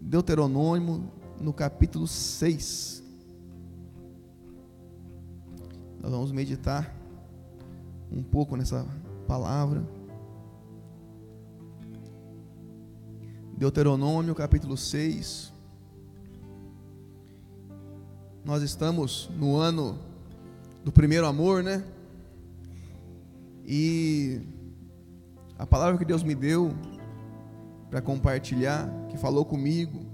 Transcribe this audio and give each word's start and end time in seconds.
Deuteronômio, 0.00 1.10
no 1.38 1.52
capítulo 1.52 2.06
6. 2.06 3.02
Nós 6.00 6.10
vamos 6.10 6.32
meditar 6.32 6.96
um 8.10 8.22
pouco 8.22 8.56
nessa 8.56 8.86
palavra. 9.28 9.86
Deuteronômio, 13.56 14.34
capítulo 14.34 14.74
6. 14.74 15.52
Nós 18.42 18.62
estamos 18.62 19.30
no 19.36 19.56
ano 19.56 19.98
do 20.82 20.90
primeiro 20.90 21.26
amor, 21.26 21.62
né? 21.62 21.84
E 23.66 24.40
a 25.58 25.66
palavra 25.66 25.98
que 25.98 26.06
Deus 26.06 26.22
me 26.22 26.34
deu 26.34 26.74
para 27.90 28.00
compartilhar, 28.00 28.88
que 29.08 29.18
falou 29.18 29.44
comigo, 29.44 30.06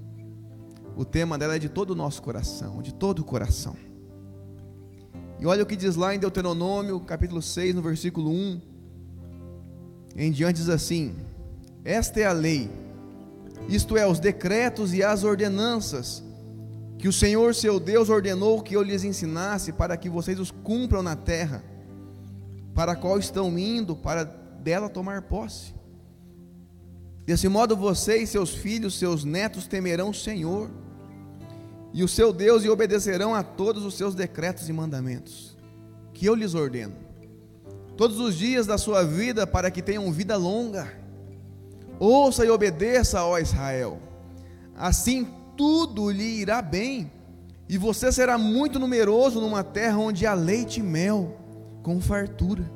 o 0.97 1.05
tema 1.05 1.37
dela 1.37 1.57
é 1.57 1.59
de 1.59 1.69
todo 1.69 1.91
o 1.91 1.95
nosso 1.95 2.23
coração, 2.23 2.81
de 2.81 2.95
todo 2.95 3.19
o 3.19 3.25
coração. 3.25 3.77
E 5.39 5.45
olha 5.45 5.63
o 5.63 5.67
que 5.67 5.77
diz 5.77 5.95
lá 5.95 6.15
em 6.15 6.19
Deuteronômio, 6.19 6.99
capítulo 7.01 7.43
6, 7.43 7.75
no 7.75 7.83
versículo 7.83 8.31
1. 8.31 8.61
Em 10.17 10.33
diante 10.33 10.57
diz 10.57 10.71
assim: 10.71 11.15
Esta 11.85 12.21
é 12.21 12.25
a 12.25 12.33
lei, 12.33 12.71
isto 13.69 13.99
é, 13.99 14.07
os 14.07 14.19
decretos 14.19 14.95
e 14.95 15.03
as 15.03 15.23
ordenanças 15.23 16.25
que 16.99 17.07
o 17.07 17.13
Senhor 17.13 17.55
seu 17.55 17.79
Deus 17.79 18.09
ordenou 18.09 18.63
que 18.63 18.75
eu 18.75 18.83
lhes 18.83 19.05
ensinasse 19.05 19.71
para 19.71 19.99
que 19.99 20.09
vocês 20.09 20.41
os 20.41 20.51
cumpram 20.51 21.03
na 21.03 21.15
terra, 21.15 21.63
para 22.75 22.93
a 22.93 22.97
qual 22.97 23.19
estão 23.19 23.59
indo, 23.59 23.95
para 23.95 24.25
dela 24.25 24.89
tomar 24.89 25.23
posse. 25.23 25.76
Desse 27.27 27.49
modo 27.49 27.77
vocês, 27.77 28.31
seus 28.31 28.55
filhos, 28.55 28.97
seus 28.97 29.25
netos 29.25 29.67
temerão 29.67 30.11
o 30.11 30.15
Senhor 30.15 30.71
e 31.93 32.05
o 32.05 32.09
seu 32.09 32.33
Deus 32.33 32.63
e 32.63 32.69
obedecerão 32.69 33.35
a 33.35 33.43
todos 33.43 33.85
os 33.85 33.95
seus 33.95 34.15
decretos 34.15 34.69
e 34.69 34.73
mandamentos, 34.73 35.57
que 36.15 36.27
eu 36.27 36.37
lhes 36.37 36.55
ordeno, 36.55 36.95
todos 37.97 38.21
os 38.21 38.37
dias 38.37 38.65
da 38.65 38.79
sua 38.79 39.03
vida, 39.03 39.45
para 39.45 39.71
que 39.71 39.83
tenham 39.83 40.13
vida 40.13 40.37
longa. 40.37 40.93
Ouça 41.99 42.45
e 42.45 42.51
obedeça, 42.51 43.25
ó 43.25 43.39
Israel, 43.39 43.99
assim 44.77 45.27
tudo 45.57 46.11
lhe 46.11 46.41
irá 46.43 46.63
bem, 46.63 47.11
e 47.69 47.77
você 47.77 48.13
será 48.13 48.39
muito 48.39 48.79
numeroso 48.79 49.41
numa 49.41 49.65
terra 49.65 49.97
onde 49.97 50.27
há 50.27 50.35
leite 50.35 50.79
e 50.79 50.83
mel, 50.83 51.37
com 51.83 52.01
fartura, 52.01 52.71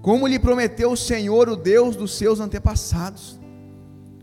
como 0.00 0.26
lhe 0.26 0.38
prometeu 0.38 0.92
o 0.92 0.96
Senhor, 0.96 1.48
o 1.48 1.56
Deus 1.56 1.96
dos 1.96 2.16
seus 2.16 2.40
antepassados. 2.40 3.35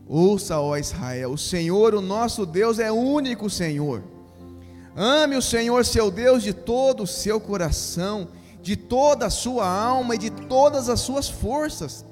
Ouça, 0.08 0.60
ó 0.60 0.76
Israel, 0.78 1.32
o 1.32 1.38
Senhor, 1.38 1.96
o 1.96 2.02
nosso 2.02 2.46
Deus, 2.46 2.78
é 2.78 2.92
único 2.92 3.50
Senhor. 3.50 4.04
Ame 4.96 5.36
o 5.36 5.42
Senhor, 5.42 5.86
seu 5.86 6.12
Deus, 6.12 6.44
de 6.44 6.54
todo 6.54 7.04
o 7.04 7.08
seu 7.08 7.40
coração, 7.40 8.28
de 8.62 8.76
toda 8.76 9.28
a 9.28 9.30
sua 9.30 9.68
alma 9.68 10.16
e 10.16 10.18
de 10.18 10.30
todas 10.30 10.90
as 10.90 11.00
suas 11.00 11.30
forças. 11.30 12.06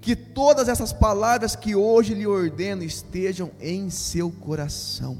Que 0.00 0.14
todas 0.14 0.68
essas 0.68 0.92
palavras 0.92 1.56
que 1.56 1.74
hoje 1.74 2.12
lhe 2.12 2.26
ordeno 2.26 2.84
estejam 2.84 3.50
em 3.58 3.88
seu 3.88 4.30
coração. 4.30 5.16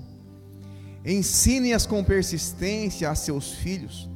Ensine-as 1.04 1.86
com 1.86 2.04
persistência 2.04 3.10
a 3.10 3.14
seus 3.14 3.52
filhos. 3.52 4.08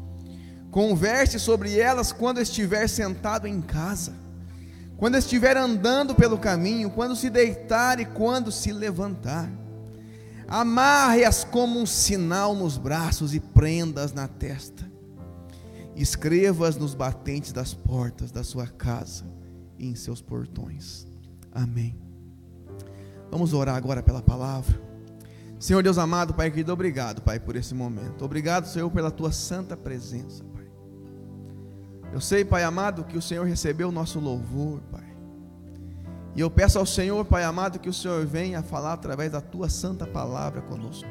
Converse 0.71 1.41
sobre 1.41 1.79
elas 1.79 2.13
quando 2.13 2.41
estiver 2.41 2.87
sentado 2.87 3.47
em 3.47 3.63
casa 3.63 4.28
quando 4.99 5.17
estiver 5.17 5.57
andando 5.57 6.13
pelo 6.13 6.37
caminho, 6.37 6.91
quando 6.91 7.15
se 7.15 7.31
deitar 7.31 8.01
e 8.01 8.05
quando 8.05 8.51
se 8.51 8.73
levantar. 8.73 9.49
Amarre-as 10.49 11.45
como 11.45 11.79
um 11.79 11.87
sinal 11.87 12.55
nos 12.55 12.77
braços 12.77 13.33
e 13.33 13.39
prendas 13.39 14.13
na 14.13 14.27
testa. 14.27 14.91
Escreva-as 15.95 16.77
nos 16.77 16.95
batentes 16.95 17.53
das 17.53 17.73
portas 17.73 18.33
da 18.33 18.43
sua 18.43 18.67
casa 18.67 19.25
e 19.79 19.87
em 19.87 19.95
seus 19.95 20.21
portões. 20.21 21.07
Amém. 21.53 21.97
Vamos 23.31 23.53
orar 23.53 23.77
agora 23.77 24.03
pela 24.03 24.21
palavra. 24.21 24.81
Senhor 25.61 25.83
Deus 25.83 25.99
amado, 25.99 26.35
Pai 26.35 26.51
querido, 26.51 26.73
obrigado, 26.73 27.23
Pai, 27.23 27.39
por 27.39 27.55
esse 27.55 27.75
momento. 27.75 28.25
Obrigado, 28.25 28.67
Senhor, 28.67 28.91
pela 28.91 29.13
tua 29.13 29.31
santa 29.31 29.77
presença. 29.77 30.43
Eu 32.13 32.21
sei, 32.21 32.45
Pai 32.45 32.63
amado, 32.65 33.05
que 33.05 33.19
o 33.19 33.23
Senhor 33.23 33.47
recebeu 33.47 33.89
o 33.89 33.93
nosso 33.93 34.19
louvor, 34.19 34.81
Pai. 34.91 35.09
E 36.35 36.41
eu 36.41 36.51
peço 36.51 36.79
ao 36.79 36.87
Senhor, 36.87 37.25
Pai 37.25 37.45
amado, 37.45 37.79
que 37.79 37.89
o 37.89 37.93
Senhor 37.93 38.25
venha 38.25 38.63
falar 38.63 38.95
através 38.95 39.33
da 39.33 39.41
tua 39.41 39.69
santa 39.69 40.07
palavra 40.07 40.63
conosco. 40.63 41.09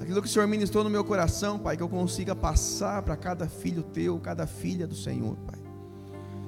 Aquilo 0.00 0.22
que 0.22 0.28
o 0.28 0.30
Senhor 0.30 0.48
ministrou 0.48 0.82
no 0.82 0.90
meu 0.90 1.04
coração, 1.04 1.58
Pai, 1.58 1.76
que 1.76 1.82
eu 1.82 1.88
consiga 1.88 2.34
passar 2.34 3.02
para 3.02 3.16
cada 3.16 3.48
filho 3.48 3.82
teu, 3.82 4.18
cada 4.18 4.46
filha 4.46 4.86
do 4.86 4.94
Senhor, 4.94 5.36
Pai. 5.46 5.60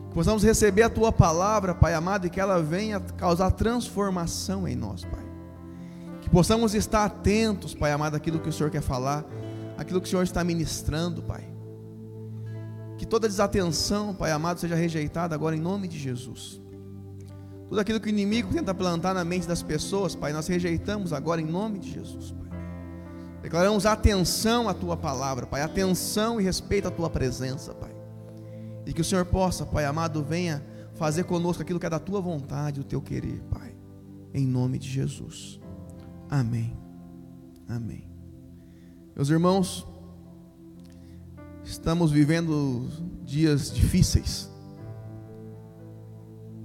Que 0.08 0.14
possamos 0.14 0.42
receber 0.42 0.82
a 0.82 0.90
tua 0.90 1.12
palavra, 1.12 1.74
Pai 1.74 1.94
amado, 1.94 2.26
e 2.26 2.30
que 2.30 2.40
ela 2.40 2.62
venha 2.62 2.98
causar 3.00 3.50
transformação 3.50 4.66
em 4.66 4.74
nós, 4.74 5.04
Pai. 5.04 5.24
Que 6.22 6.30
possamos 6.30 6.74
estar 6.74 7.04
atentos, 7.04 7.74
Pai 7.74 7.92
amado, 7.92 8.16
àquilo 8.16 8.40
que 8.40 8.48
o 8.48 8.52
Senhor 8.52 8.70
quer 8.70 8.82
falar, 8.82 9.24
aquilo 9.76 10.00
que 10.00 10.06
o 10.06 10.10
Senhor 10.10 10.22
está 10.22 10.42
ministrando, 10.42 11.22
Pai. 11.22 11.53
Que 13.04 13.10
toda 13.10 13.28
desatenção, 13.28 14.14
Pai 14.14 14.32
amado, 14.32 14.58
seja 14.58 14.74
rejeitada 14.74 15.34
agora 15.34 15.54
em 15.54 15.60
nome 15.60 15.86
de 15.86 15.98
Jesus. 15.98 16.58
Tudo 17.68 17.78
aquilo 17.78 18.00
que 18.00 18.06
o 18.06 18.08
inimigo 18.08 18.50
tenta 18.50 18.74
plantar 18.74 19.12
na 19.12 19.22
mente 19.22 19.46
das 19.46 19.62
pessoas, 19.62 20.14
Pai, 20.14 20.32
nós 20.32 20.46
rejeitamos 20.46 21.12
agora 21.12 21.38
em 21.38 21.44
nome 21.44 21.78
de 21.78 21.92
Jesus, 21.92 22.30
Pai. 22.30 22.48
Declaramos 23.42 23.84
atenção 23.84 24.70
à 24.70 24.72
tua 24.72 24.96
palavra, 24.96 25.44
Pai, 25.44 25.60
atenção 25.60 26.40
e 26.40 26.44
respeito 26.44 26.88
à 26.88 26.90
tua 26.90 27.10
presença, 27.10 27.74
Pai. 27.74 27.94
E 28.86 28.92
que 28.94 29.02
o 29.02 29.04
Senhor 29.04 29.26
possa, 29.26 29.66
Pai 29.66 29.84
amado, 29.84 30.24
venha 30.24 30.64
fazer 30.94 31.24
conosco 31.24 31.60
aquilo 31.60 31.78
que 31.78 31.84
é 31.84 31.90
da 31.90 31.98
tua 31.98 32.22
vontade, 32.22 32.80
o 32.80 32.84
teu 32.84 33.02
querer, 33.02 33.42
Pai. 33.50 33.76
Em 34.32 34.46
nome 34.46 34.78
de 34.78 34.88
Jesus. 34.88 35.60
Amém. 36.30 36.74
Amém. 37.68 38.08
Meus 39.14 39.28
irmãos, 39.28 39.86
Estamos 41.64 42.12
vivendo 42.12 42.88
dias 43.24 43.72
difíceis. 43.72 44.50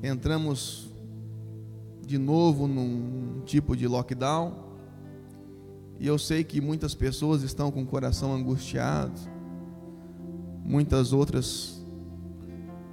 Entramos 0.03 0.93
de 2.05 2.17
novo 2.17 2.67
num 2.67 3.41
tipo 3.45 3.77
de 3.77 3.87
lockdown. 3.87 4.53
E 5.97 6.05
eu 6.05 6.19
sei 6.19 6.43
que 6.43 6.59
muitas 6.59 6.93
pessoas 6.93 7.43
estão 7.43 7.71
com 7.71 7.81
o 7.81 7.85
coração 7.85 8.33
angustiado. 8.33 9.19
Muitas 10.65 11.13
outras 11.13 11.81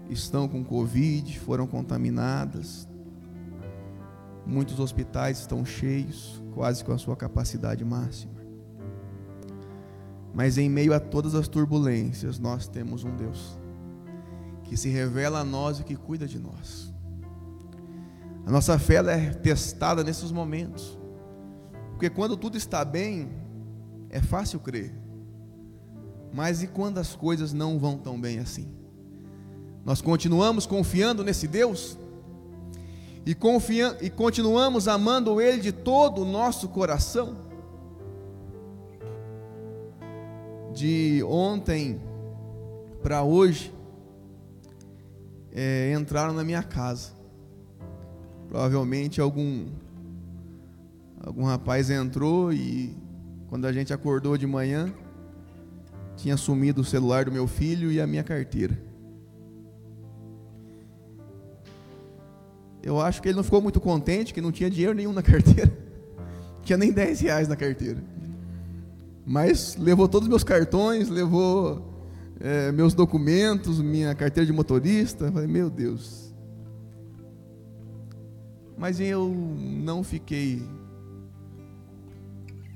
estão 0.09 0.49
com 0.49 0.65
Covid, 0.65 1.39
foram 1.41 1.66
contaminadas. 1.66 2.89
Muitos 4.47 4.78
hospitais 4.78 5.41
estão 5.41 5.65
cheios, 5.65 6.41
quase 6.55 6.84
com 6.84 6.93
a 6.93 6.99
sua 6.99 7.16
capacidade 7.16 7.84
máxima. 7.84 8.36
Mas 10.37 10.59
em 10.59 10.69
meio 10.69 10.93
a 10.93 11.01
todas 11.01 11.35
as 11.35 11.49
turbulências, 11.49 12.39
nós 12.39 12.69
temos 12.69 13.03
um 13.03 13.17
Deus 13.17 13.59
que 14.65 14.77
se 14.77 14.91
revela 14.91 15.41
a 15.41 15.45
nós 15.45 15.81
e 15.81 15.83
que 15.83 15.97
cuida 15.97 16.27
de 16.27 16.39
nós. 16.39 16.93
A 18.45 18.51
nossa 18.51 18.79
fé 18.79 18.97
é 18.97 19.31
testada 19.31 20.05
nesses 20.05 20.31
momentos, 20.31 20.99
porque 21.93 22.11
quando 22.11 22.37
tudo 22.37 22.59
está 22.59 22.85
bem, 22.85 23.31
é 24.11 24.21
fácil 24.21 24.61
crer. 24.61 24.95
Mas 26.35 26.63
e 26.63 26.67
quando 26.67 26.99
as 26.99 27.17
coisas 27.17 27.55
não 27.55 27.79
vão 27.79 27.97
tão 27.97 28.21
bem 28.21 28.39
assim? 28.39 28.69
Nós 29.87 30.03
continuamos 30.03 30.67
confiando 30.67 31.25
nesse 31.25 31.49
Deus? 31.49 31.99
E, 33.25 33.35
confia, 33.35 33.97
e 34.03 34.11
continuamos 34.11 34.87
amando 34.87 35.41
Ele 35.41 35.63
de 35.63 35.73
todo 35.73 36.21
o 36.21 36.31
nosso 36.31 36.69
coração? 36.69 37.46
De 40.77 41.25
ontem 41.25 41.99
para 43.03 43.23
hoje 43.23 43.75
é, 45.51 45.95
entraram 45.99 46.34
na 46.34 46.45
minha 46.45 46.63
casa. 46.63 47.13
Provavelmente 48.47 49.19
algum 49.19 49.69
algum 51.19 51.45
rapaz 51.45 51.89
entrou 51.89 52.53
e 52.53 52.95
quando 53.49 53.65
a 53.65 53.73
gente 53.73 53.93
acordou 53.93 54.37
de 54.37 54.47
manhã 54.47 54.93
tinha 56.15 56.37
sumido 56.37 56.83
o 56.83 56.84
celular 56.84 57.25
do 57.25 57.33
meu 57.33 57.47
filho 57.47 57.91
e 57.91 57.99
a 57.99 58.07
minha 58.07 58.22
carteira. 58.22 58.79
Eu 62.83 63.01
acho 63.01 63.22
que 63.22 63.29
ele 63.29 63.37
não 63.37 63.43
ficou 63.43 63.63
muito 63.63 63.81
contente 63.81 64.33
que 64.33 64.43
não 64.43 64.53
tinha 64.53 64.71
dinheiro 64.71 64.95
nenhum 64.95 65.13
na 65.13 65.22
carteira. 65.25 65.72
Tinha 66.63 66.77
nem 66.77 66.93
10 66.93 67.21
reais 67.21 67.49
na 67.49 67.57
carteira. 67.57 68.16
Mas 69.27 69.77
levou 69.77 70.07
todos 70.07 70.27
os 70.27 70.31
meus 70.31 70.45
cartões, 70.45 71.09
levou 71.09 71.83
é, 72.39 72.71
meus 72.71 72.95
documentos, 72.95 73.81
minha 73.81 74.15
carteira 74.15 74.47
de 74.47 74.53
motorista. 74.53 75.33
Falei, 75.33 75.49
meu 75.49 75.69
Deus. 75.69 76.33
Mas 78.78 79.01
eu 79.01 79.28
não 79.28 80.05
fiquei 80.05 80.63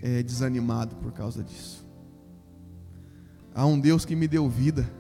é, 0.03 0.25
desanimado 0.25 0.97
por 0.97 1.13
causa 1.13 1.45
disso. 1.45 1.87
Há 3.55 3.65
um 3.65 3.79
Deus 3.79 4.05
que 4.05 4.17
me 4.17 4.27
deu 4.27 4.49
vida. 4.49 4.91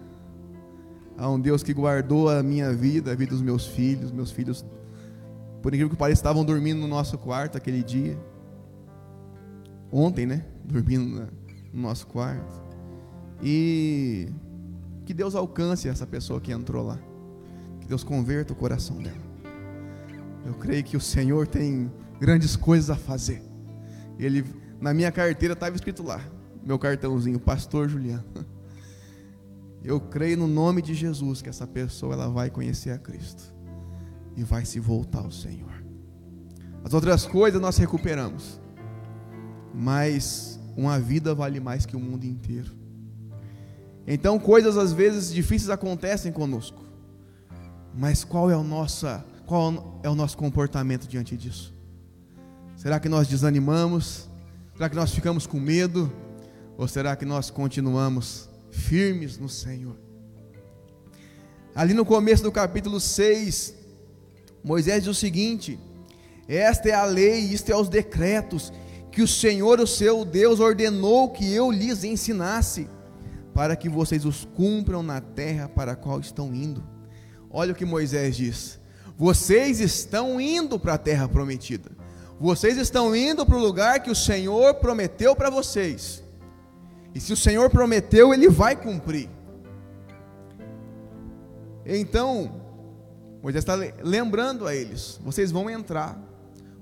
Há 1.18 1.28
um 1.28 1.40
Deus 1.40 1.64
que 1.64 1.74
guardou 1.74 2.28
a 2.28 2.42
minha 2.44 2.72
vida, 2.72 3.10
a 3.10 3.14
vida 3.16 3.32
dos 3.32 3.42
meus 3.42 3.66
filhos. 3.66 4.12
Meus 4.12 4.30
filhos, 4.30 4.64
por 5.60 5.74
incrível 5.74 5.90
que 5.90 5.96
pareça, 5.96 6.20
estavam 6.20 6.44
dormindo 6.44 6.80
no 6.80 6.86
nosso 6.86 7.18
quarto 7.18 7.56
aquele 7.56 7.82
dia. 7.82 8.16
Ontem, 9.90 10.26
né? 10.26 10.44
Dormindo 10.70 11.28
no 11.72 11.82
nosso 11.82 12.06
quarto. 12.06 12.60
E 13.42 14.28
que 15.04 15.14
Deus 15.14 15.34
alcance 15.34 15.88
essa 15.88 16.06
pessoa 16.06 16.40
que 16.40 16.52
entrou 16.52 16.86
lá. 16.86 16.98
Que 17.80 17.86
Deus 17.86 18.04
converta 18.04 18.52
o 18.52 18.56
coração 18.56 18.98
dela. 18.98 19.30
Eu 20.44 20.54
creio 20.54 20.84
que 20.84 20.96
o 20.96 21.00
Senhor 21.00 21.46
tem 21.46 21.90
grandes 22.20 22.56
coisas 22.56 22.90
a 22.90 22.96
fazer. 22.96 23.42
Ele, 24.18 24.44
na 24.80 24.92
minha 24.92 25.10
carteira 25.10 25.54
estava 25.54 25.74
escrito 25.74 26.02
lá, 26.02 26.20
meu 26.62 26.78
cartãozinho, 26.78 27.38
Pastor 27.40 27.88
Juliano. 27.88 28.24
Eu 29.82 29.98
creio 29.98 30.36
no 30.36 30.46
nome 30.46 30.82
de 30.82 30.92
Jesus 30.92 31.40
que 31.40 31.48
essa 31.48 31.66
pessoa 31.66 32.12
ela 32.12 32.28
vai 32.28 32.50
conhecer 32.50 32.90
a 32.90 32.98
Cristo 32.98 33.54
e 34.36 34.44
vai 34.44 34.64
se 34.64 34.78
voltar 34.78 35.20
ao 35.20 35.30
Senhor. 35.30 35.72
As 36.84 36.92
outras 36.92 37.24
coisas 37.26 37.60
nós 37.60 37.78
recuperamos, 37.78 38.60
mas 39.74 40.49
uma 40.76 40.98
vida 40.98 41.34
vale 41.34 41.60
mais 41.60 41.84
que 41.86 41.96
o 41.96 42.00
mundo 42.00 42.24
inteiro. 42.24 42.72
Então 44.06 44.38
coisas 44.38 44.76
às 44.76 44.92
vezes 44.92 45.32
difíceis 45.32 45.70
acontecem 45.70 46.32
conosco, 46.32 46.84
mas 47.94 48.24
qual 48.24 48.50
é 48.50 48.56
o 48.56 48.62
nosso, 48.62 49.06
qual 49.46 50.00
é 50.02 50.08
o 50.08 50.14
nosso 50.14 50.36
comportamento 50.36 51.06
diante 51.06 51.36
disso? 51.36 51.74
Será 52.76 52.98
que 52.98 53.08
nós 53.08 53.28
desanimamos? 53.28 54.28
Será 54.74 54.88
que 54.88 54.96
nós 54.96 55.12
ficamos 55.12 55.46
com 55.46 55.60
medo? 55.60 56.10
Ou 56.78 56.88
será 56.88 57.14
que 57.14 57.26
nós 57.26 57.50
continuamos 57.50 58.48
firmes 58.70 59.36
no 59.36 59.48
Senhor? 59.48 59.96
Ali 61.74 61.92
no 61.92 62.04
começo 62.04 62.42
do 62.42 62.50
capítulo 62.50 62.98
6, 62.98 63.74
Moisés 64.64 65.04
diz 65.04 65.08
o 65.08 65.14
seguinte: 65.14 65.78
Esta 66.48 66.88
é 66.88 66.94
a 66.94 67.04
lei, 67.04 67.40
isto 67.40 67.70
é 67.70 67.76
os 67.76 67.88
decretos 67.88 68.72
que 69.10 69.22
o 69.22 69.28
Senhor, 69.28 69.80
o 69.80 69.86
seu 69.86 70.24
Deus, 70.24 70.60
ordenou 70.60 71.30
que 71.30 71.52
eu 71.52 71.70
lhes 71.70 72.04
ensinasse, 72.04 72.88
para 73.52 73.74
que 73.74 73.88
vocês 73.88 74.24
os 74.24 74.44
cumpram 74.44 75.02
na 75.02 75.20
terra 75.20 75.68
para 75.68 75.92
a 75.92 75.96
qual 75.96 76.20
estão 76.20 76.54
indo. 76.54 76.82
Olha 77.50 77.72
o 77.72 77.74
que 77.74 77.84
Moisés 77.84 78.36
diz: 78.36 78.78
Vocês 79.16 79.80
estão 79.80 80.40
indo 80.40 80.78
para 80.78 80.94
a 80.94 80.98
terra 80.98 81.28
prometida. 81.28 81.90
Vocês 82.38 82.78
estão 82.78 83.14
indo 83.14 83.44
para 83.44 83.56
o 83.56 83.60
lugar 83.60 84.00
que 84.00 84.10
o 84.10 84.14
Senhor 84.14 84.74
prometeu 84.74 85.36
para 85.36 85.50
vocês. 85.50 86.22
E 87.14 87.20
se 87.20 87.32
o 87.32 87.36
Senhor 87.36 87.68
prometeu, 87.68 88.32
Ele 88.32 88.48
vai 88.48 88.76
cumprir. 88.76 89.28
Então, 91.84 92.62
Moisés 93.42 93.62
está 93.62 93.74
lembrando 94.02 94.66
a 94.66 94.74
eles: 94.74 95.20
vocês 95.24 95.50
vão 95.50 95.68
entrar, 95.68 96.18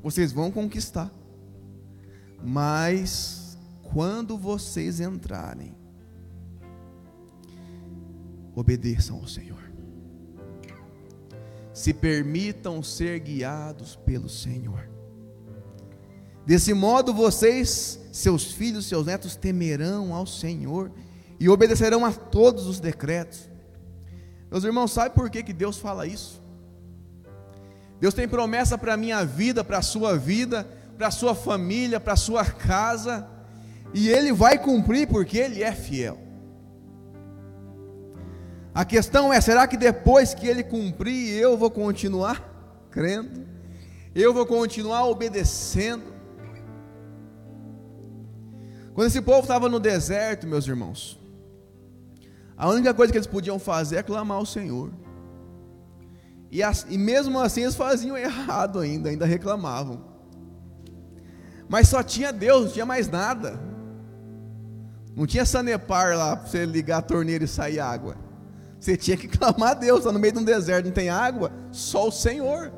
vocês 0.02 0.32
vão 0.32 0.50
conquistar, 0.50 1.10
mas 2.42 3.58
quando 3.82 4.36
vocês 4.36 5.00
entrarem, 5.00 5.74
obedeçam 8.54 9.16
ao 9.16 9.26
Senhor, 9.26 9.62
se 11.72 11.94
permitam 11.94 12.82
ser 12.82 13.20
guiados 13.20 13.96
pelo 13.96 14.28
Senhor. 14.28 14.88
Desse 16.44 16.72
modo 16.72 17.12
vocês, 17.12 18.00
seus 18.10 18.52
filhos, 18.52 18.86
seus 18.86 19.06
netos 19.06 19.36
temerão 19.36 20.14
ao 20.14 20.26
Senhor 20.26 20.90
e 21.38 21.48
obedecerão 21.48 22.04
a 22.04 22.12
todos 22.12 22.66
os 22.66 22.80
decretos. 22.80 23.48
Meus 24.50 24.64
irmãos, 24.64 24.90
sabe 24.90 25.14
por 25.14 25.28
que, 25.30 25.42
que 25.42 25.52
Deus 25.52 25.76
fala 25.76 26.06
isso? 26.06 26.42
Deus 28.00 28.14
tem 28.14 28.28
promessa 28.28 28.78
para 28.78 28.94
a 28.94 28.96
minha 28.96 29.24
vida, 29.24 29.62
para 29.62 29.78
a 29.78 29.82
sua 29.82 30.16
vida, 30.16 30.66
para 30.98 31.06
a 31.06 31.12
sua 31.12 31.32
família, 31.32 32.00
para 32.00 32.14
a 32.14 32.16
sua 32.16 32.44
casa, 32.44 33.24
e 33.94 34.08
Ele 34.08 34.32
vai 34.32 34.58
cumprir 34.58 35.06
porque 35.06 35.38
Ele 35.38 35.62
é 35.62 35.70
fiel. 35.70 36.18
A 38.74 38.84
questão 38.84 39.32
é: 39.32 39.40
será 39.40 39.68
que 39.68 39.76
depois 39.76 40.34
que 40.34 40.48
Ele 40.48 40.64
cumprir, 40.64 41.38
eu 41.38 41.56
vou 41.56 41.70
continuar 41.70 42.88
crendo? 42.90 43.46
Eu 44.12 44.34
vou 44.34 44.44
continuar 44.44 45.04
obedecendo? 45.04 46.18
Quando 48.92 49.06
esse 49.06 49.22
povo 49.22 49.42
estava 49.42 49.68
no 49.68 49.78
deserto, 49.78 50.48
meus 50.48 50.66
irmãos, 50.66 51.20
a 52.56 52.68
única 52.68 52.92
coisa 52.92 53.12
que 53.12 53.18
eles 53.18 53.28
podiam 53.28 53.60
fazer 53.60 53.96
é 53.98 54.02
clamar 54.02 54.38
ao 54.38 54.46
Senhor. 54.46 54.90
E, 56.50 56.60
as, 56.60 56.84
e 56.88 56.98
mesmo 56.98 57.38
assim 57.38 57.62
eles 57.62 57.76
faziam 57.76 58.16
errado 58.16 58.80
ainda, 58.80 59.10
ainda 59.10 59.24
reclamavam. 59.24 60.17
Mas 61.68 61.88
só 61.88 62.02
tinha 62.02 62.32
Deus, 62.32 62.66
não 62.66 62.72
tinha 62.72 62.86
mais 62.86 63.08
nada. 63.08 63.60
Não 65.14 65.26
tinha 65.26 65.44
sanepar 65.44 66.16
lá 66.16 66.36
para 66.36 66.46
você 66.46 66.64
ligar 66.64 66.98
a 66.98 67.02
torneira 67.02 67.44
e 67.44 67.48
sair 67.48 67.80
água. 67.80 68.16
Você 68.78 68.96
tinha 68.96 69.16
que 69.16 69.26
clamar 69.28 69.70
a 69.70 69.74
Deus, 69.74 69.98
está 70.00 70.12
no 70.12 70.18
meio 70.18 70.32
de 70.32 70.38
um 70.38 70.44
deserto, 70.44 70.86
não 70.86 70.92
tem 70.92 71.08
água, 71.08 71.52
só 71.72 72.08
o 72.08 72.12
Senhor. 72.12 72.72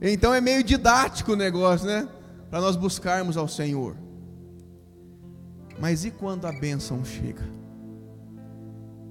Então 0.00 0.34
é 0.34 0.40
meio 0.40 0.62
didático 0.62 1.32
o 1.32 1.36
negócio, 1.36 1.86
né? 1.86 2.08
Para 2.48 2.60
nós 2.60 2.76
buscarmos 2.76 3.36
ao 3.36 3.48
Senhor. 3.48 3.96
Mas 5.78 6.04
e 6.04 6.10
quando 6.10 6.46
a 6.46 6.52
bênção 6.52 7.04
chega? 7.04 7.42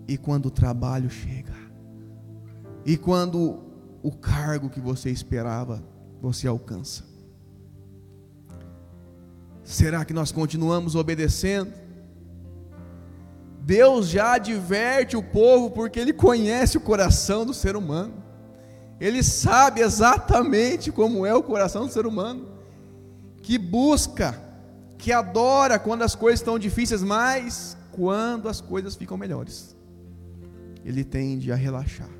E 0.08 0.18
quando 0.18 0.48
o 0.48 0.52
trabalho 0.52 1.10
chega? 1.10 1.54
E 2.86 2.96
quando 2.96 3.60
o 4.02 4.12
cargo 4.12 4.70
que 4.70 4.80
você 4.80 5.10
esperava 5.10 5.84
você 6.22 6.48
alcança? 6.48 7.09
Será 9.70 10.04
que 10.04 10.14
nós 10.14 10.32
continuamos 10.32 10.96
obedecendo? 10.96 11.72
Deus 13.62 14.10
já 14.10 14.34
adverte 14.34 15.16
o 15.16 15.22
povo 15.22 15.70
porque 15.70 16.00
Ele 16.00 16.12
conhece 16.12 16.76
o 16.76 16.82
coração 16.82 17.46
do 17.46 17.54
ser 17.54 17.76
humano. 17.76 18.16
Ele 19.00 19.22
sabe 19.22 19.82
exatamente 19.82 20.92
como 20.92 21.24
é 21.24 21.36
o 21.36 21.44
coração 21.44 21.86
do 21.86 21.94
ser 21.94 22.08
humano, 22.08 22.48
que 23.44 23.60
busca 23.60 24.42
que 24.98 25.14
adora 25.14 25.78
quando 25.78 26.02
as 26.02 26.16
coisas 26.16 26.40
estão 26.40 26.58
difíceis, 26.58 27.04
mas 27.04 27.78
quando 27.92 28.50
as 28.50 28.60
coisas 28.60 28.96
ficam 28.96 29.18
melhores, 29.18 29.78
ele 30.84 31.04
tende 31.04 31.52
a 31.52 31.56
relaxar. 31.56 32.19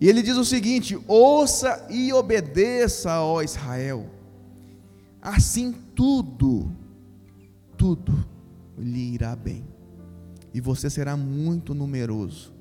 E 0.00 0.08
ele 0.08 0.22
diz 0.22 0.36
o 0.36 0.44
seguinte: 0.44 0.98
ouça 1.06 1.86
e 1.90 2.12
obedeça, 2.12 3.20
ó 3.20 3.42
Israel, 3.42 4.06
assim 5.20 5.72
tudo, 5.94 6.70
tudo 7.76 8.24
lhe 8.78 9.12
irá 9.14 9.36
bem, 9.36 9.64
e 10.54 10.60
você 10.60 10.88
será 10.88 11.16
muito 11.16 11.74
numeroso, 11.74 12.54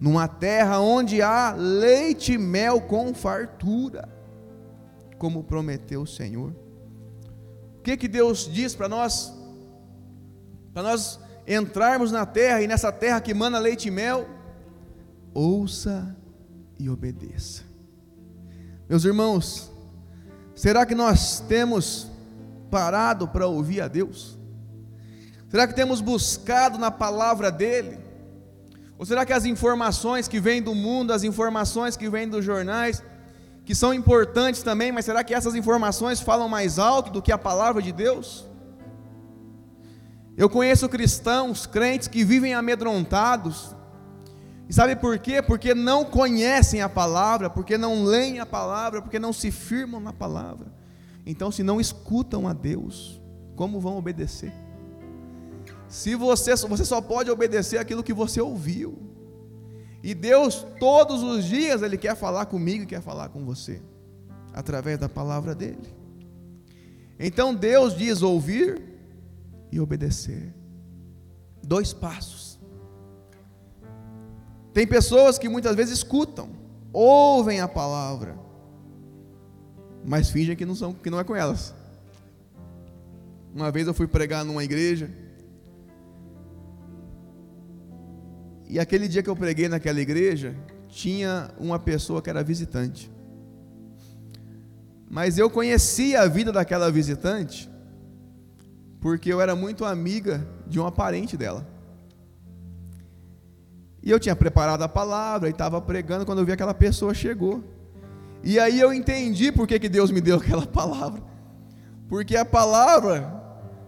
numa 0.00 0.26
terra 0.26 0.80
onde 0.80 1.20
há 1.20 1.52
leite 1.52 2.32
e 2.32 2.38
mel 2.38 2.80
com 2.80 3.12
fartura 3.12 4.08
como 5.18 5.44
prometeu 5.44 6.02
o 6.02 6.06
Senhor. 6.06 6.52
O 7.78 7.82
que 7.82 7.96
que 7.96 8.08
Deus 8.08 8.50
diz 8.50 8.74
para 8.74 8.88
nós? 8.88 9.32
Para 10.72 10.82
nós 10.82 11.20
entrarmos 11.46 12.10
na 12.10 12.24
terra 12.24 12.62
e 12.62 12.66
nessa 12.66 12.90
terra 12.90 13.20
que 13.20 13.34
mana 13.34 13.58
leite 13.58 13.88
e 13.88 13.90
mel, 13.90 14.26
ouça 15.34 16.16
e 16.82 16.90
obedeça. 16.90 17.62
Meus 18.88 19.04
irmãos, 19.04 19.70
será 20.52 20.84
que 20.84 20.96
nós 20.96 21.38
temos 21.38 22.10
parado 22.70 23.28
para 23.28 23.46
ouvir 23.46 23.80
a 23.80 23.86
Deus? 23.86 24.36
Será 25.48 25.68
que 25.68 25.74
temos 25.74 26.00
buscado 26.00 26.78
na 26.78 26.90
palavra 26.90 27.52
dele? 27.52 28.00
Ou 28.98 29.06
será 29.06 29.24
que 29.24 29.32
as 29.32 29.44
informações 29.44 30.26
que 30.26 30.40
vêm 30.40 30.60
do 30.60 30.74
mundo, 30.74 31.12
as 31.12 31.22
informações 31.22 31.96
que 31.96 32.10
vêm 32.10 32.28
dos 32.28 32.44
jornais, 32.44 33.00
que 33.64 33.76
são 33.76 33.94
importantes 33.94 34.64
também, 34.64 34.90
mas 34.90 35.04
será 35.04 35.22
que 35.22 35.32
essas 35.32 35.54
informações 35.54 36.20
falam 36.20 36.48
mais 36.48 36.80
alto 36.80 37.12
do 37.12 37.22
que 37.22 37.30
a 37.30 37.38
palavra 37.38 37.80
de 37.80 37.92
Deus? 37.92 38.44
Eu 40.36 40.50
conheço 40.50 40.88
cristãos, 40.88 41.64
crentes 41.64 42.08
que 42.08 42.24
vivem 42.24 42.54
amedrontados. 42.54 43.76
E 44.72 44.74
sabe 44.74 44.96
por 44.96 45.18
quê? 45.18 45.42
Porque 45.42 45.74
não 45.74 46.02
conhecem 46.02 46.80
a 46.80 46.88
palavra, 46.88 47.50
porque 47.50 47.76
não 47.76 48.04
leem 48.04 48.40
a 48.40 48.46
palavra, 48.46 49.02
porque 49.02 49.18
não 49.18 49.30
se 49.30 49.50
firmam 49.50 50.00
na 50.00 50.14
palavra. 50.14 50.72
Então, 51.26 51.52
se 51.52 51.62
não 51.62 51.78
escutam 51.78 52.48
a 52.48 52.54
Deus, 52.54 53.20
como 53.54 53.78
vão 53.78 53.98
obedecer? 53.98 54.50
Se 55.88 56.14
você, 56.14 56.56
você 56.56 56.86
só 56.86 57.02
pode 57.02 57.30
obedecer 57.30 57.76
aquilo 57.76 58.02
que 58.02 58.14
você 58.14 58.40
ouviu. 58.40 58.98
E 60.02 60.14
Deus, 60.14 60.66
todos 60.80 61.22
os 61.22 61.44
dias, 61.44 61.82
Ele 61.82 61.98
quer 61.98 62.16
falar 62.16 62.46
comigo 62.46 62.84
e 62.84 62.86
quer 62.86 63.02
falar 63.02 63.28
com 63.28 63.44
você, 63.44 63.82
através 64.54 64.98
da 64.98 65.06
palavra 65.06 65.54
dEle. 65.54 65.94
Então 67.20 67.54
Deus 67.54 67.94
diz 67.94 68.22
ouvir 68.22 68.82
e 69.70 69.78
obedecer. 69.78 70.54
Dois 71.62 71.92
passos. 71.92 72.51
Tem 74.72 74.86
pessoas 74.86 75.38
que 75.38 75.48
muitas 75.48 75.76
vezes 75.76 75.98
escutam, 75.98 76.50
ouvem 76.92 77.60
a 77.60 77.68
palavra, 77.68 78.38
mas 80.04 80.30
fingem 80.30 80.56
que 80.56 80.64
não, 80.64 80.74
são, 80.74 80.92
que 80.92 81.10
não 81.10 81.20
é 81.20 81.24
com 81.24 81.36
elas. 81.36 81.74
Uma 83.54 83.70
vez 83.70 83.86
eu 83.86 83.92
fui 83.92 84.06
pregar 84.06 84.44
numa 84.44 84.64
igreja, 84.64 85.10
e 88.68 88.78
aquele 88.80 89.06
dia 89.06 89.22
que 89.22 89.28
eu 89.28 89.36
preguei 89.36 89.68
naquela 89.68 90.00
igreja, 90.00 90.56
tinha 90.88 91.50
uma 91.58 91.78
pessoa 91.78 92.22
que 92.22 92.30
era 92.30 92.42
visitante. 92.42 93.10
Mas 95.10 95.36
eu 95.36 95.50
conhecia 95.50 96.22
a 96.22 96.26
vida 96.26 96.50
daquela 96.50 96.90
visitante, 96.90 97.70
porque 98.98 99.30
eu 99.30 99.42
era 99.42 99.54
muito 99.54 99.84
amiga 99.84 100.48
de 100.66 100.80
uma 100.80 100.90
parente 100.90 101.36
dela. 101.36 101.71
E 104.02 104.10
eu 104.10 104.18
tinha 104.18 104.34
preparado 104.34 104.82
a 104.82 104.88
palavra 104.88 105.48
e 105.48 105.52
estava 105.52 105.80
pregando 105.80 106.26
quando 106.26 106.40
eu 106.40 106.44
vi 106.44 106.52
aquela 106.52 106.74
pessoa 106.74 107.14
chegou. 107.14 107.62
E 108.42 108.58
aí 108.58 108.80
eu 108.80 108.92
entendi 108.92 109.52
por 109.52 109.66
que, 109.66 109.78
que 109.78 109.88
Deus 109.88 110.10
me 110.10 110.20
deu 110.20 110.36
aquela 110.42 110.66
palavra. 110.66 111.22
Porque 112.08 112.36
a 112.36 112.44
palavra 112.44 113.40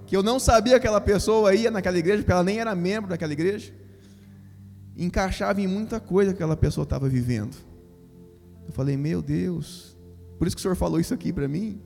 que 0.06 0.16
eu 0.16 0.23
não 0.23 0.38
sabia 0.38 0.73
que 0.75 0.87
aquela 0.87 1.00
pessoa 1.00 1.54
ia 1.54 1.71
naquela 1.71 1.99
igreja, 1.99 2.18
porque 2.18 2.33
ela 2.33 2.44
nem 2.44 2.61
era 2.61 2.75
membro 2.75 3.11
daquela 3.11 3.33
igreja, 3.33 3.73
encaixava 4.97 5.61
em 5.61 5.66
muita 5.66 5.99
coisa 5.99 6.30
que 6.30 6.37
aquela 6.37 6.56
pessoa 6.56 6.85
estava 6.85 7.09
vivendo. 7.09 7.56
Eu 8.66 8.73
falei, 8.73 8.97
meu 8.97 9.21
Deus, 9.21 9.97
por 10.38 10.47
isso 10.47 10.56
que 10.56 10.61
o 10.61 10.62
senhor 10.62 10.76
falou 10.76 11.00
isso 11.00 11.12
aqui 11.12 11.33
para 11.33 11.49
mim. 11.49 11.80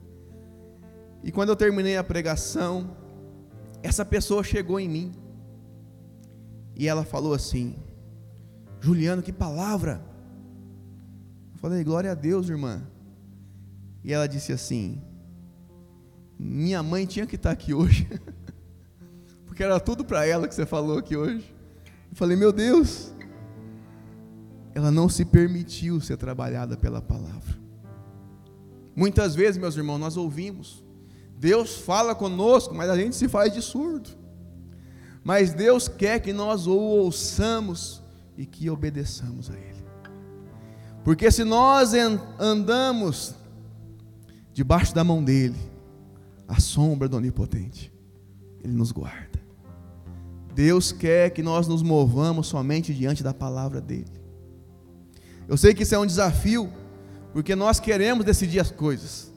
E 1.23 1.33
quando 1.33 1.49
eu 1.49 1.57
terminei 1.57 1.97
a 1.97 2.05
pregação, 2.05 2.97
essa 3.83 4.05
pessoa 4.05 4.45
chegou 4.45 4.79
em 4.79 4.89
mim. 4.89 5.13
E 6.77 6.87
ela 6.87 7.05
falou 7.05 7.35
assim: 7.35 7.77
Juliano, 8.89 9.23
que 9.23 9.33
palavra! 9.33 10.01
Eu 11.53 11.59
falei, 11.59 11.85
glória 11.85 12.13
a 12.13 12.15
Deus, 12.15 12.49
irmã. 12.49 12.81
E 14.03 14.15
ela 14.15 14.27
disse 14.27 14.51
assim: 14.51 15.03
Minha 16.39 16.83
mãe 16.83 17.05
tinha 17.05 17.27
que 17.27 17.37
estar 17.37 17.51
aqui 17.51 17.75
hoje, 17.75 18.09
porque 19.45 19.63
era 19.63 19.79
tudo 19.79 20.07
para 20.07 20.25
ela 20.25 20.49
que 20.49 20.55
você 20.55 20.65
falou 20.65 20.97
aqui 20.97 21.15
hoje. 21.15 21.55
Eu 22.11 22.17
falei, 22.17 22.35
meu 22.35 22.51
Deus, 22.51 23.13
ela 24.75 24.91
não 24.91 25.07
se 25.07 25.23
permitiu 25.23 26.01
ser 26.01 26.17
trabalhada 26.17 26.75
pela 26.75 27.03
palavra. 27.03 27.59
Muitas 28.97 29.35
vezes, 29.35 29.59
meus 29.59 29.77
irmãos, 29.77 29.99
nós 29.99 30.17
ouvimos, 30.17 30.83
Deus 31.37 31.77
fala 31.77 32.15
conosco, 32.15 32.75
mas 32.75 32.89
a 32.89 32.97
gente 32.97 33.15
se 33.15 33.29
faz 33.29 33.53
de 33.53 33.61
surdo. 33.61 34.09
Mas 35.23 35.53
Deus 35.53 35.89
quer 35.89 36.21
que 36.21 36.33
nós 36.33 36.67
o 36.67 36.73
ouçamos 36.73 38.03
e 38.39 38.47
que 38.47 38.71
obedeçamos 38.71 39.51
a 39.51 39.55
Ele. 39.55 39.85
Porque 41.03 41.29
se 41.31 41.43
nós 41.43 41.93
andamos 42.39 43.35
debaixo 44.55 44.95
da 44.95 45.03
mão 45.03 45.23
dEle, 45.23 45.57
a 46.47 46.61
sombra 46.61 47.09
do 47.09 47.17
Onipotente, 47.17 47.93
Ele 48.63 48.73
nos 48.73 48.93
guarda. 48.93 49.39
Deus 50.55 50.93
quer 50.93 51.31
que 51.31 51.43
nós 51.43 51.67
nos 51.67 51.83
movamos 51.83 52.47
somente 52.47 52.95
diante 52.95 53.23
da 53.23 53.35
palavra 53.35 53.81
dEle. 53.81 54.07
Eu 55.49 55.57
sei 55.57 55.75
que 55.75 55.83
isso 55.83 55.95
é 55.95 55.99
um 55.99 56.07
desafio, 56.07 56.73
porque 57.33 57.57
nós 57.57 57.81
queremos 57.81 58.25
decidir 58.25 58.61
as 58.61 58.71
coisas. 58.71 59.33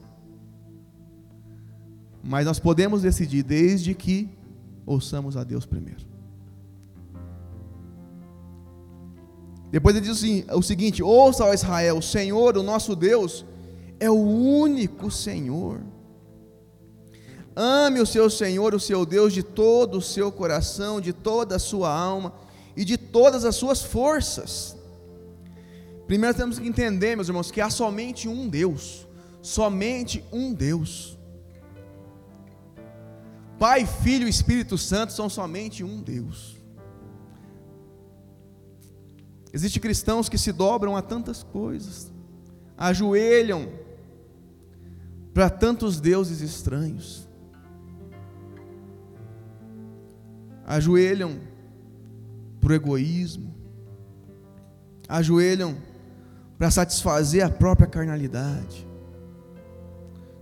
Mas 2.22 2.46
nós 2.46 2.60
podemos 2.60 3.02
decidir 3.02 3.42
desde 3.42 3.94
que 3.94 4.30
ouçamos 4.86 5.36
a 5.36 5.42
Deus 5.42 5.66
primeiro. 5.66 6.11
Depois 9.72 9.96
ele 9.96 10.06
diz 10.06 10.18
assim, 10.18 10.44
o 10.50 10.62
seguinte: 10.62 11.02
Ouça, 11.02 11.46
ó 11.46 11.54
Israel, 11.54 11.96
o 11.96 12.02
Senhor, 12.02 12.58
o 12.58 12.62
nosso 12.62 12.94
Deus, 12.94 13.44
é 13.98 14.10
o 14.10 14.14
único 14.14 15.10
Senhor. 15.10 15.80
Ame 17.56 17.98
o 17.98 18.06
seu 18.06 18.28
Senhor, 18.28 18.74
o 18.74 18.80
seu 18.80 19.06
Deus, 19.06 19.32
de 19.32 19.42
todo 19.42 19.98
o 19.98 20.02
seu 20.02 20.30
coração, 20.30 21.00
de 21.00 21.12
toda 21.12 21.56
a 21.56 21.58
sua 21.58 21.90
alma 21.90 22.34
e 22.76 22.84
de 22.84 22.98
todas 22.98 23.46
as 23.46 23.56
suas 23.56 23.82
forças. 23.82 24.76
Primeiro 26.06 26.36
temos 26.36 26.58
que 26.58 26.68
entender, 26.68 27.16
meus 27.16 27.28
irmãos, 27.28 27.50
que 27.50 27.60
há 27.60 27.70
somente 27.70 28.28
um 28.28 28.48
Deus, 28.48 29.06
somente 29.40 30.22
um 30.30 30.52
Deus. 30.52 31.18
Pai, 33.58 33.86
Filho 33.86 34.26
e 34.26 34.30
Espírito 34.30 34.76
Santo 34.76 35.14
são 35.14 35.30
somente 35.30 35.82
um 35.82 36.02
Deus. 36.02 36.61
Existem 39.52 39.82
cristãos 39.82 40.28
que 40.28 40.38
se 40.38 40.50
dobram 40.50 40.96
a 40.96 41.02
tantas 41.02 41.42
coisas, 41.42 42.10
ajoelham 42.76 43.68
para 45.34 45.50
tantos 45.50 46.00
deuses 46.00 46.40
estranhos, 46.40 47.28
ajoelham 50.64 51.38
para 52.60 52.72
o 52.72 52.74
egoísmo, 52.74 53.54
ajoelham 55.06 55.76
para 56.56 56.70
satisfazer 56.70 57.44
a 57.44 57.50
própria 57.50 57.86
carnalidade. 57.86 58.86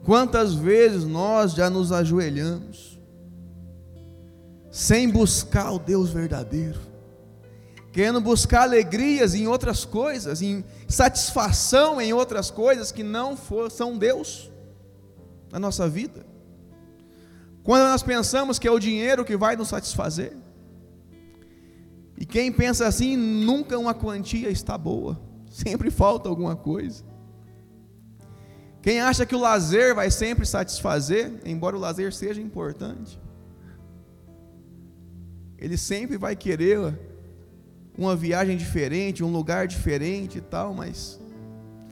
Quantas 0.04 0.54
vezes 0.54 1.04
nós 1.04 1.52
já 1.52 1.68
nos 1.68 1.90
ajoelhamos 1.90 3.00
sem 4.70 5.10
buscar 5.10 5.72
o 5.72 5.78
Deus 5.78 6.10
verdadeiro? 6.10 6.89
Querendo 7.92 8.20
buscar 8.20 8.62
alegrias 8.62 9.34
em 9.34 9.46
outras 9.46 9.84
coisas, 9.84 10.40
em 10.42 10.64
satisfação 10.88 12.00
em 12.00 12.12
outras 12.12 12.50
coisas 12.50 12.92
que 12.92 13.02
não 13.02 13.36
for, 13.36 13.70
são 13.70 13.98
Deus 13.98 14.50
na 15.50 15.58
nossa 15.58 15.88
vida. 15.88 16.24
Quando 17.62 17.82
nós 17.88 18.02
pensamos 18.02 18.58
que 18.58 18.68
é 18.68 18.70
o 18.70 18.78
dinheiro 18.78 19.24
que 19.24 19.36
vai 19.36 19.56
nos 19.56 19.68
satisfazer, 19.68 20.36
e 22.16 22.24
quem 22.24 22.52
pensa 22.52 22.86
assim, 22.86 23.16
nunca 23.16 23.78
uma 23.78 23.94
quantia 23.94 24.50
está 24.50 24.78
boa, 24.78 25.20
sempre 25.50 25.90
falta 25.90 26.28
alguma 26.28 26.54
coisa. 26.54 27.04
Quem 28.82 29.00
acha 29.00 29.26
que 29.26 29.34
o 29.34 29.40
lazer 29.40 29.94
vai 29.94 30.10
sempre 30.10 30.46
satisfazer, 30.46 31.40
embora 31.44 31.76
o 31.76 31.80
lazer 31.80 32.14
seja 32.14 32.40
importante, 32.40 33.20
ele 35.58 35.76
sempre 35.76 36.16
vai 36.16 36.34
querer 36.34 37.09
uma 37.96 38.16
viagem 38.16 38.56
diferente, 38.56 39.22
um 39.22 39.32
lugar 39.32 39.66
diferente 39.66 40.38
e 40.38 40.40
tal, 40.40 40.74
mas 40.74 41.20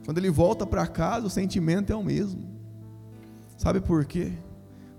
quando 0.05 0.19
ele 0.19 0.31
volta 0.31 0.67
para 0.67 0.87
casa, 0.87 1.27
o 1.27 1.31
sentimento 1.31 1.93
é 1.93 1.97
o 1.97 2.03
mesmo. 2.03 2.49
Sabe 3.57 3.81
por 3.81 4.05
quê? 4.05 4.33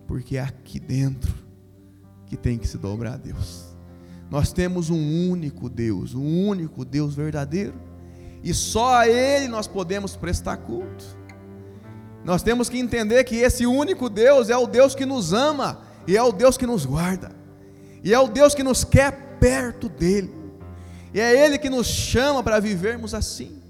Porque 0.06 0.38
é 0.38 0.42
aqui 0.42 0.80
dentro 0.80 1.34
que 2.28 2.38
tem 2.38 2.58
que 2.58 2.68
se 2.68 2.78
dobrar 2.78 3.14
a 3.14 3.18
Deus. 3.18 3.70
Nós 4.30 4.54
temos 4.54 4.90
um 4.92 5.30
único 5.32 5.68
Deus, 5.68 6.14
um 6.14 6.48
único 6.48 6.86
Deus 6.86 7.16
verdadeiro, 7.16 7.74
e 8.44 8.54
só 8.54 8.98
a 8.98 9.08
Ele 9.08 9.48
nós 9.48 9.68
podemos 9.68 10.16
prestar 10.16 10.58
culto. 10.58 11.18
Nós 12.24 12.44
temos 12.44 12.70
que 12.70 12.78
entender 12.78 13.24
que 13.24 13.38
esse 13.38 13.66
único 13.66 14.10
Deus 14.10 14.50
é 14.50 14.58
o 14.58 14.68
Deus 14.68 14.94
que 14.94 15.06
nos 15.06 15.34
ama, 15.34 15.82
e 16.08 16.16
é 16.16 16.22
o 16.22 16.32
Deus 16.32 16.58
que 16.58 16.68
nos 16.68 16.86
guarda, 16.86 17.32
e 18.04 18.14
é 18.14 18.20
o 18.20 18.28
Deus 18.28 18.54
que 18.54 18.62
nos 18.62 18.84
quer 18.84 19.38
perto 19.40 19.90
dEle. 19.90 20.39
E 21.14 21.20
é 21.20 21.46
Ele 21.46 21.58
que 21.58 21.70
nos 21.70 21.88
chama 21.88 22.44
para 22.44 22.60
vivermos 22.60 23.14
assim. 23.14 23.62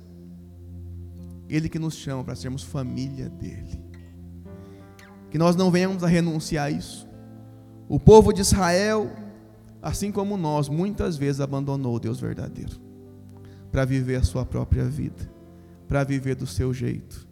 Ele 1.50 1.68
que 1.70 1.80
nos 1.80 1.96
chama 1.96 2.24
para 2.24 2.36
sermos 2.36 2.64
família 2.64 3.30
dEle. 3.30 3.84
Que 5.32 5.38
nós 5.38 5.56
não 5.56 5.72
venhamos 5.72 6.04
a 6.04 6.08
renunciar 6.08 6.68
a 6.68 6.72
isso. 6.72 7.08
O 7.88 8.00
povo 8.00 8.32
de 8.32 8.42
Israel, 8.42 9.12
assim 9.82 10.12
como 10.12 10.38
nós, 10.38 10.70
muitas 10.70 11.18
vezes 11.18 11.42
abandonou 11.42 11.96
o 11.96 12.00
Deus 12.00 12.20
verdadeiro 12.20 12.80
para 13.72 13.86
viver 13.86 14.16
a 14.16 14.24
sua 14.24 14.46
própria 14.46 14.86
vida, 14.86 15.30
para 15.88 16.04
viver 16.04 16.36
do 16.36 16.46
seu 16.46 16.74
jeito. 16.74 17.28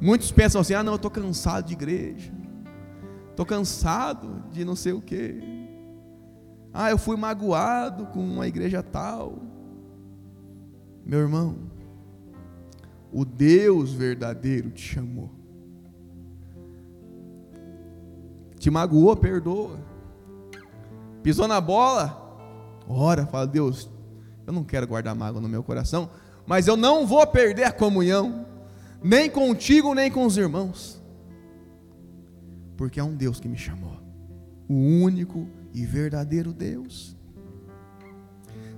Muitos 0.00 0.30
pensam 0.30 0.60
assim: 0.60 0.74
ah, 0.74 0.82
não, 0.82 0.92
eu 0.92 0.96
estou 0.96 1.10
cansado 1.10 1.66
de 1.66 1.72
igreja, 1.72 2.32
estou 3.30 3.46
cansado 3.46 4.44
de 4.50 4.64
não 4.64 4.76
sei 4.76 4.92
o 4.92 5.00
quê. 5.00 5.57
Ah, 6.80 6.90
eu 6.90 6.96
fui 6.96 7.16
magoado 7.16 8.06
com 8.06 8.20
uma 8.20 8.46
igreja 8.46 8.84
tal. 8.84 9.40
Meu 11.04 11.18
irmão, 11.18 11.56
o 13.12 13.24
Deus 13.24 13.92
verdadeiro 13.92 14.70
te 14.70 14.94
chamou. 14.94 15.28
Te 18.60 18.70
magoou, 18.70 19.16
perdoa. 19.16 19.76
Pisou 21.20 21.48
na 21.48 21.60
bola, 21.60 22.38
ora, 22.86 23.26
fala, 23.26 23.48
Deus, 23.48 23.90
eu 24.46 24.52
não 24.52 24.62
quero 24.62 24.86
guardar 24.86 25.16
mágoa 25.16 25.40
no 25.40 25.48
meu 25.48 25.64
coração, 25.64 26.08
mas 26.46 26.68
eu 26.68 26.76
não 26.76 27.04
vou 27.04 27.26
perder 27.26 27.64
a 27.64 27.72
comunhão, 27.72 28.46
nem 29.02 29.28
contigo, 29.28 29.94
nem 29.94 30.12
com 30.12 30.24
os 30.24 30.36
irmãos. 30.36 31.02
Porque 32.76 33.00
é 33.00 33.02
um 33.02 33.16
Deus 33.16 33.40
que 33.40 33.48
me 33.48 33.58
chamou. 33.58 33.98
O 34.68 34.74
único 34.74 35.57
e 35.72 35.84
verdadeiro 35.84 36.52
Deus. 36.52 37.16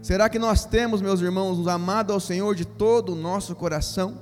Será 0.02 0.28
que 0.28 0.38
nós 0.38 0.64
temos, 0.64 1.02
meus 1.02 1.20
irmãos, 1.20 1.59
nos 1.59 1.68
amado 1.68 2.12
ao 2.12 2.20
Senhor 2.20 2.54
de 2.54 2.64
todo 2.64 3.12
o 3.12 3.16
nosso 3.16 3.54
coração, 3.54 4.18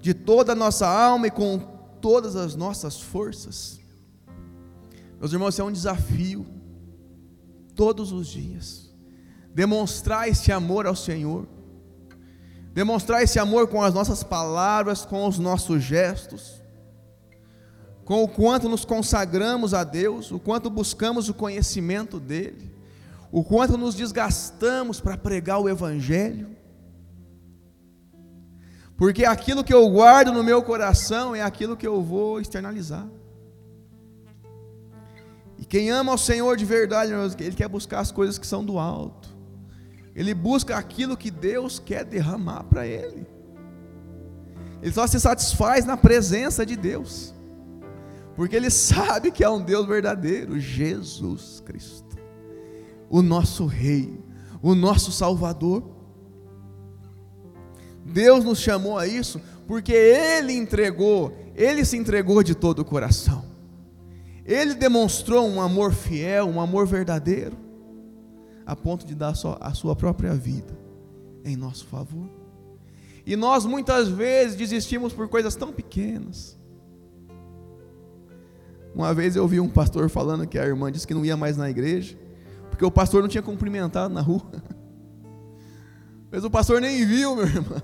de 0.00 0.14
toda 0.14 0.52
a 0.52 0.54
nossa 0.54 0.86
alma 0.86 1.26
e 1.26 1.30
com 1.30 1.58
todas 2.00 2.34
as 2.34 2.56
nossas 2.56 3.00
forças? 3.00 3.78
Meus 5.20 5.32
irmãos, 5.32 5.58
é 5.58 5.64
um 5.64 5.72
desafio, 5.72 6.46
todos 7.74 8.10
os 8.10 8.26
dias, 8.26 8.90
demonstrar 9.54 10.28
esse 10.28 10.50
amor 10.50 10.86
ao 10.86 10.96
Senhor, 10.96 11.46
demonstrar 12.72 13.22
esse 13.22 13.38
amor 13.38 13.68
com 13.68 13.82
as 13.82 13.94
nossas 13.94 14.22
palavras, 14.22 15.04
com 15.04 15.26
os 15.26 15.38
nossos 15.38 15.82
gestos, 15.82 16.62
com 18.06 18.22
o 18.22 18.28
quanto 18.28 18.68
nos 18.68 18.84
consagramos 18.84 19.74
a 19.74 19.82
Deus, 19.82 20.30
o 20.30 20.38
quanto 20.38 20.70
buscamos 20.70 21.28
o 21.28 21.34
conhecimento 21.34 22.20
dEle, 22.20 22.70
o 23.32 23.42
quanto 23.42 23.76
nos 23.76 23.96
desgastamos 23.96 25.00
para 25.00 25.18
pregar 25.18 25.58
o 25.58 25.68
Evangelho, 25.68 26.48
porque 28.96 29.24
aquilo 29.24 29.64
que 29.64 29.74
eu 29.74 29.90
guardo 29.90 30.32
no 30.32 30.44
meu 30.44 30.62
coração 30.62 31.34
é 31.34 31.42
aquilo 31.42 31.76
que 31.76 31.86
eu 31.86 32.00
vou 32.00 32.40
externalizar. 32.40 33.06
E 35.58 35.64
quem 35.64 35.90
ama 35.90 36.14
o 36.14 36.18
Senhor 36.18 36.56
de 36.56 36.64
verdade, 36.64 37.12
ele 37.40 37.56
quer 37.56 37.68
buscar 37.68 37.98
as 37.98 38.12
coisas 38.12 38.38
que 38.38 38.46
são 38.46 38.64
do 38.64 38.78
alto. 38.78 39.36
Ele 40.14 40.32
busca 40.32 40.76
aquilo 40.76 41.16
que 41.16 41.30
Deus 41.30 41.80
quer 41.80 42.04
derramar 42.04 42.62
para 42.62 42.86
ele. 42.86 43.26
Ele 44.80 44.92
só 44.92 45.08
se 45.08 45.18
satisfaz 45.18 45.84
na 45.84 45.96
presença 45.96 46.64
de 46.64 46.76
Deus. 46.76 47.34
Porque 48.36 48.54
ele 48.54 48.70
sabe 48.70 49.30
que 49.30 49.42
é 49.42 49.48
um 49.48 49.62
Deus 49.62 49.86
verdadeiro, 49.86 50.60
Jesus 50.60 51.62
Cristo. 51.64 52.16
O 53.08 53.22
nosso 53.22 53.64
rei, 53.64 54.20
o 54.62 54.74
nosso 54.74 55.10
salvador. 55.10 55.82
Deus 58.04 58.44
nos 58.44 58.60
chamou 58.60 58.98
a 58.98 59.06
isso 59.06 59.40
porque 59.66 59.92
ele 59.92 60.52
entregou, 60.52 61.36
ele 61.54 61.84
se 61.84 61.96
entregou 61.96 62.42
de 62.42 62.54
todo 62.54 62.80
o 62.80 62.84
coração. 62.84 63.44
Ele 64.44 64.74
demonstrou 64.74 65.48
um 65.48 65.60
amor 65.60 65.92
fiel, 65.92 66.46
um 66.46 66.60
amor 66.60 66.86
verdadeiro, 66.86 67.56
a 68.64 68.76
ponto 68.76 69.04
de 69.04 69.14
dar 69.14 69.32
a 69.60 69.74
sua 69.74 69.96
própria 69.96 70.34
vida 70.34 70.78
em 71.44 71.56
nosso 71.56 71.86
favor. 71.86 72.28
E 73.24 73.34
nós 73.34 73.66
muitas 73.66 74.08
vezes 74.08 74.56
desistimos 74.56 75.12
por 75.12 75.26
coisas 75.28 75.56
tão 75.56 75.72
pequenas. 75.72 76.55
Uma 78.96 79.12
vez 79.12 79.36
eu 79.36 79.46
vi 79.46 79.60
um 79.60 79.68
pastor 79.68 80.08
falando 80.08 80.46
que 80.46 80.58
a 80.58 80.64
irmã 80.64 80.90
disse 80.90 81.06
que 81.06 81.12
não 81.12 81.22
ia 81.22 81.36
mais 81.36 81.54
na 81.54 81.68
igreja, 81.68 82.16
porque 82.70 82.82
o 82.82 82.90
pastor 82.90 83.20
não 83.20 83.28
tinha 83.28 83.42
cumprimentado 83.42 84.14
na 84.14 84.22
rua. 84.22 84.40
Mas 86.32 86.42
o 86.42 86.50
pastor 86.50 86.80
nem 86.80 87.04
viu, 87.04 87.36
meu 87.36 87.44
irmão. 87.44 87.82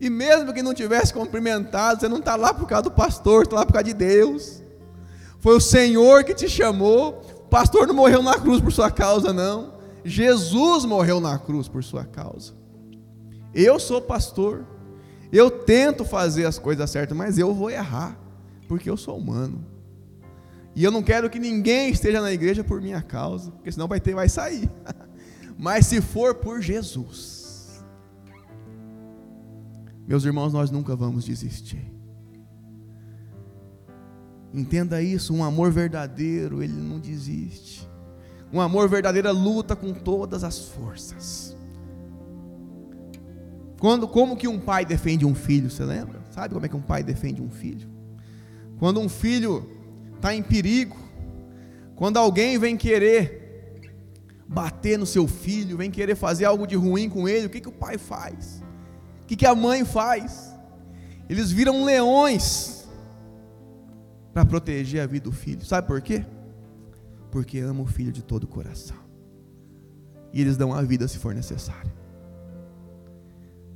E 0.00 0.10
mesmo 0.10 0.52
que 0.52 0.60
não 0.60 0.74
tivesse 0.74 1.14
cumprimentado, 1.14 2.00
você 2.00 2.08
não 2.08 2.16
está 2.16 2.34
lá 2.34 2.52
por 2.52 2.66
causa 2.66 2.82
do 2.82 2.90
pastor, 2.90 3.44
está 3.44 3.54
lá 3.54 3.64
por 3.64 3.72
causa 3.72 3.84
de 3.84 3.94
Deus. 3.94 4.60
Foi 5.38 5.56
o 5.56 5.60
Senhor 5.60 6.24
que 6.24 6.34
te 6.34 6.48
chamou. 6.48 7.22
O 7.44 7.48
pastor 7.48 7.86
não 7.86 7.94
morreu 7.94 8.24
na 8.24 8.36
cruz 8.40 8.60
por 8.60 8.72
sua 8.72 8.90
causa, 8.90 9.32
não. 9.32 9.74
Jesus 10.04 10.84
morreu 10.84 11.20
na 11.20 11.38
cruz 11.38 11.68
por 11.68 11.84
sua 11.84 12.04
causa. 12.04 12.54
Eu 13.54 13.78
sou 13.78 14.02
pastor. 14.02 14.66
Eu 15.32 15.48
tento 15.48 16.04
fazer 16.04 16.44
as 16.44 16.58
coisas 16.58 16.90
certas, 16.90 17.16
mas 17.16 17.38
eu 17.38 17.54
vou 17.54 17.70
errar, 17.70 18.18
porque 18.72 18.88
eu 18.88 18.96
sou 18.96 19.18
humano. 19.18 19.62
E 20.74 20.82
eu 20.82 20.90
não 20.90 21.02
quero 21.02 21.28
que 21.28 21.38
ninguém 21.38 21.90
esteja 21.90 22.22
na 22.22 22.32
igreja 22.32 22.64
por 22.64 22.80
minha 22.80 23.02
causa, 23.02 23.50
porque 23.50 23.70
senão 23.70 23.86
vai 23.86 24.00
ter, 24.00 24.14
vai 24.14 24.30
sair. 24.30 24.66
Mas 25.58 25.84
se 25.84 26.00
for 26.00 26.36
por 26.36 26.62
Jesus, 26.62 27.84
meus 30.08 30.24
irmãos, 30.24 30.54
nós 30.54 30.70
nunca 30.70 30.96
vamos 30.96 31.26
desistir. 31.26 31.92
Entenda 34.54 35.02
isso, 35.02 35.34
um 35.34 35.44
amor 35.44 35.70
verdadeiro, 35.70 36.62
ele 36.62 36.72
não 36.72 36.98
desiste. 36.98 37.86
Um 38.50 38.58
amor 38.58 38.88
verdadeiro 38.88 39.30
luta 39.34 39.76
com 39.76 39.92
todas 39.92 40.42
as 40.42 40.70
forças. 40.70 41.54
Quando, 43.78 44.08
como 44.08 44.34
que 44.34 44.48
um 44.48 44.58
pai 44.58 44.86
defende 44.86 45.26
um 45.26 45.34
filho, 45.34 45.70
você 45.70 45.84
lembra? 45.84 46.22
Sabe 46.30 46.54
como 46.54 46.64
é 46.64 46.70
que 46.70 46.76
um 46.76 46.80
pai 46.80 47.02
defende 47.02 47.42
um 47.42 47.50
filho? 47.50 47.91
Quando 48.82 48.98
um 48.98 49.08
filho 49.08 49.64
está 50.16 50.34
em 50.34 50.42
perigo, 50.42 50.96
quando 51.94 52.16
alguém 52.16 52.58
vem 52.58 52.76
querer 52.76 53.80
bater 54.48 54.98
no 54.98 55.06
seu 55.06 55.28
filho, 55.28 55.76
vem 55.76 55.88
querer 55.88 56.16
fazer 56.16 56.46
algo 56.46 56.66
de 56.66 56.74
ruim 56.74 57.08
com 57.08 57.28
ele, 57.28 57.46
o 57.46 57.48
que, 57.48 57.60
que 57.60 57.68
o 57.68 57.72
pai 57.72 57.96
faz? 57.96 58.60
O 59.22 59.26
que, 59.26 59.36
que 59.36 59.46
a 59.46 59.54
mãe 59.54 59.84
faz? 59.84 60.52
Eles 61.28 61.52
viram 61.52 61.84
leões 61.84 62.88
para 64.34 64.44
proteger 64.44 65.00
a 65.00 65.06
vida 65.06 65.26
do 65.26 65.32
filho. 65.32 65.64
Sabe 65.64 65.86
por 65.86 66.02
quê? 66.02 66.26
Porque 67.30 67.60
ama 67.60 67.82
o 67.82 67.86
filho 67.86 68.10
de 68.10 68.24
todo 68.24 68.42
o 68.42 68.48
coração. 68.48 68.96
E 70.32 70.40
eles 70.40 70.56
dão 70.56 70.74
a 70.74 70.82
vida 70.82 71.06
se 71.06 71.18
for 71.18 71.32
necessário. 71.32 71.92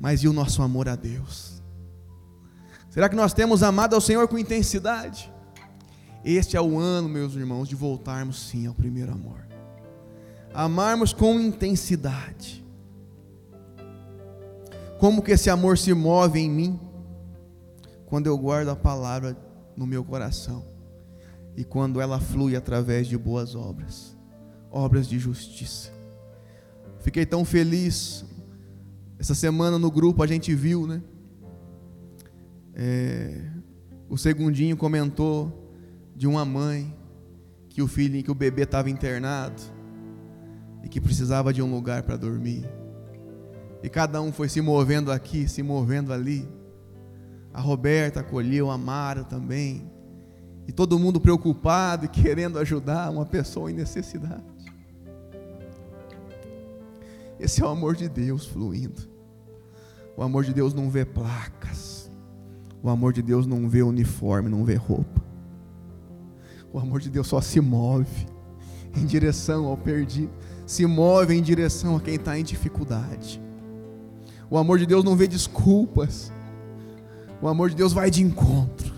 Mas 0.00 0.24
e 0.24 0.26
o 0.26 0.32
nosso 0.32 0.62
amor 0.62 0.88
a 0.88 0.96
Deus? 0.96 1.55
Será 2.96 3.11
que 3.11 3.14
nós 3.14 3.35
temos 3.35 3.62
amado 3.62 3.92
ao 3.92 4.00
Senhor 4.00 4.26
com 4.26 4.38
intensidade? 4.38 5.30
Este 6.24 6.56
é 6.56 6.61
o 6.62 6.78
ano, 6.78 7.11
meus 7.11 7.35
irmãos, 7.35 7.68
de 7.68 7.74
voltarmos 7.74 8.48
sim 8.48 8.66
ao 8.66 8.72
primeiro 8.72 9.12
amor. 9.12 9.46
Amarmos 10.54 11.12
com 11.12 11.38
intensidade 11.38 12.64
como 14.98 15.20
que 15.20 15.32
esse 15.32 15.50
amor 15.50 15.76
se 15.76 15.92
move 15.92 16.40
em 16.40 16.50
mim? 16.50 16.80
Quando 18.06 18.28
eu 18.28 18.38
guardo 18.38 18.70
a 18.70 18.74
palavra 18.74 19.37
no 19.76 19.87
meu 19.87 20.02
coração 20.02 20.64
e 21.54 21.64
quando 21.64 22.00
ela 22.00 22.18
flui 22.18 22.56
através 22.56 23.06
de 23.06 23.18
boas 23.18 23.54
obras, 23.54 24.16
obras 24.70 25.06
de 25.06 25.18
justiça. 25.18 25.92
Fiquei 27.00 27.26
tão 27.26 27.44
feliz. 27.44 28.24
Essa 29.18 29.35
semana 29.35 29.78
no 29.78 29.90
grupo 29.90 30.22
a 30.22 30.26
gente 30.26 30.54
viu, 30.54 30.87
né? 30.87 31.02
É, 32.78 33.40
o 34.06 34.18
segundinho 34.18 34.76
comentou 34.76 35.72
de 36.14 36.26
uma 36.26 36.44
mãe 36.44 36.94
que 37.70 37.80
o 37.80 37.88
filho, 37.88 38.22
que 38.22 38.30
o 38.30 38.34
bebê 38.34 38.64
estava 38.64 38.90
internado 38.90 39.62
e 40.84 40.88
que 40.88 41.00
precisava 41.00 41.54
de 41.54 41.62
um 41.62 41.74
lugar 41.74 42.02
para 42.02 42.16
dormir. 42.16 42.68
E 43.82 43.88
cada 43.88 44.20
um 44.20 44.30
foi 44.30 44.48
se 44.48 44.60
movendo 44.60 45.10
aqui, 45.10 45.48
se 45.48 45.62
movendo 45.62 46.12
ali. 46.12 46.46
A 47.52 47.60
Roberta 47.60 48.20
acolheu, 48.20 48.70
a 48.70 48.76
Mara 48.76 49.24
também. 49.24 49.90
E 50.68 50.72
todo 50.72 50.98
mundo 50.98 51.18
preocupado 51.18 52.04
e 52.04 52.08
querendo 52.08 52.58
ajudar 52.58 53.10
uma 53.10 53.24
pessoa 53.24 53.70
em 53.70 53.74
necessidade. 53.74 54.44
Esse 57.40 57.62
é 57.62 57.64
o 57.64 57.68
amor 57.68 57.96
de 57.96 58.08
Deus 58.08 58.46
fluindo. 58.46 59.02
O 60.16 60.22
amor 60.22 60.44
de 60.44 60.52
Deus 60.52 60.74
não 60.74 60.90
vê 60.90 61.04
placas. 61.04 61.95
O 62.82 62.88
amor 62.88 63.12
de 63.12 63.22
Deus 63.22 63.46
não 63.46 63.68
vê 63.68 63.82
uniforme, 63.82 64.48
não 64.48 64.64
vê 64.64 64.74
roupa. 64.74 65.22
O 66.72 66.78
amor 66.78 67.00
de 67.00 67.08
Deus 67.08 67.26
só 67.26 67.40
se 67.40 67.60
move 67.60 68.26
em 68.94 69.04
direção 69.04 69.66
ao 69.66 69.76
perdido, 69.76 70.30
se 70.66 70.84
move 70.86 71.34
em 71.34 71.42
direção 71.42 71.96
a 71.96 72.00
quem 72.00 72.14
está 72.14 72.38
em 72.38 72.44
dificuldade. 72.44 73.40
O 74.50 74.56
amor 74.56 74.78
de 74.78 74.86
Deus 74.86 75.04
não 75.04 75.16
vê 75.16 75.26
desculpas. 75.26 76.32
O 77.42 77.48
amor 77.48 77.70
de 77.70 77.76
Deus 77.76 77.92
vai 77.92 78.10
de 78.10 78.22
encontro. 78.22 78.94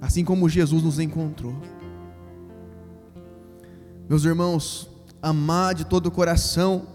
Assim 0.00 0.24
como 0.24 0.48
Jesus 0.48 0.82
nos 0.82 0.98
encontrou. 0.98 1.54
Meus 4.08 4.24
irmãos, 4.24 4.90
amar 5.22 5.74
de 5.74 5.84
todo 5.84 6.06
o 6.06 6.10
coração 6.10 6.86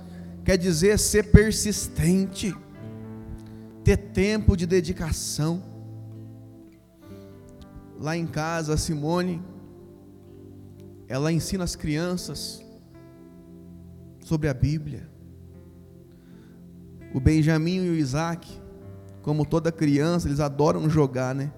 quer 0.44 0.58
dizer 0.58 1.00
ser 1.00 1.32
persistente, 1.32 2.56
ter 3.84 3.98
tempo 3.98 4.56
de 4.56 4.66
dedicação. 4.66 5.62
Lá 8.00 8.16
em 8.18 8.28
casa, 8.28 8.74
a 8.74 8.78
Simone, 8.78 9.42
ela 11.08 11.32
ensina 11.32 11.64
as 11.64 11.76
crianças 11.76 12.64
sobre 14.24 14.50
a 14.50 14.54
Bíblia. 14.54 15.10
O 17.14 17.20
Benjamin 17.20 17.86
e 17.86 17.90
o 17.90 17.96
Isaac, 17.96 18.60
como 19.22 19.46
toda 19.46 19.72
criança, 19.72 20.28
eles 20.28 20.40
adoram 20.40 20.90
jogar, 20.90 21.34
né? 21.34 21.54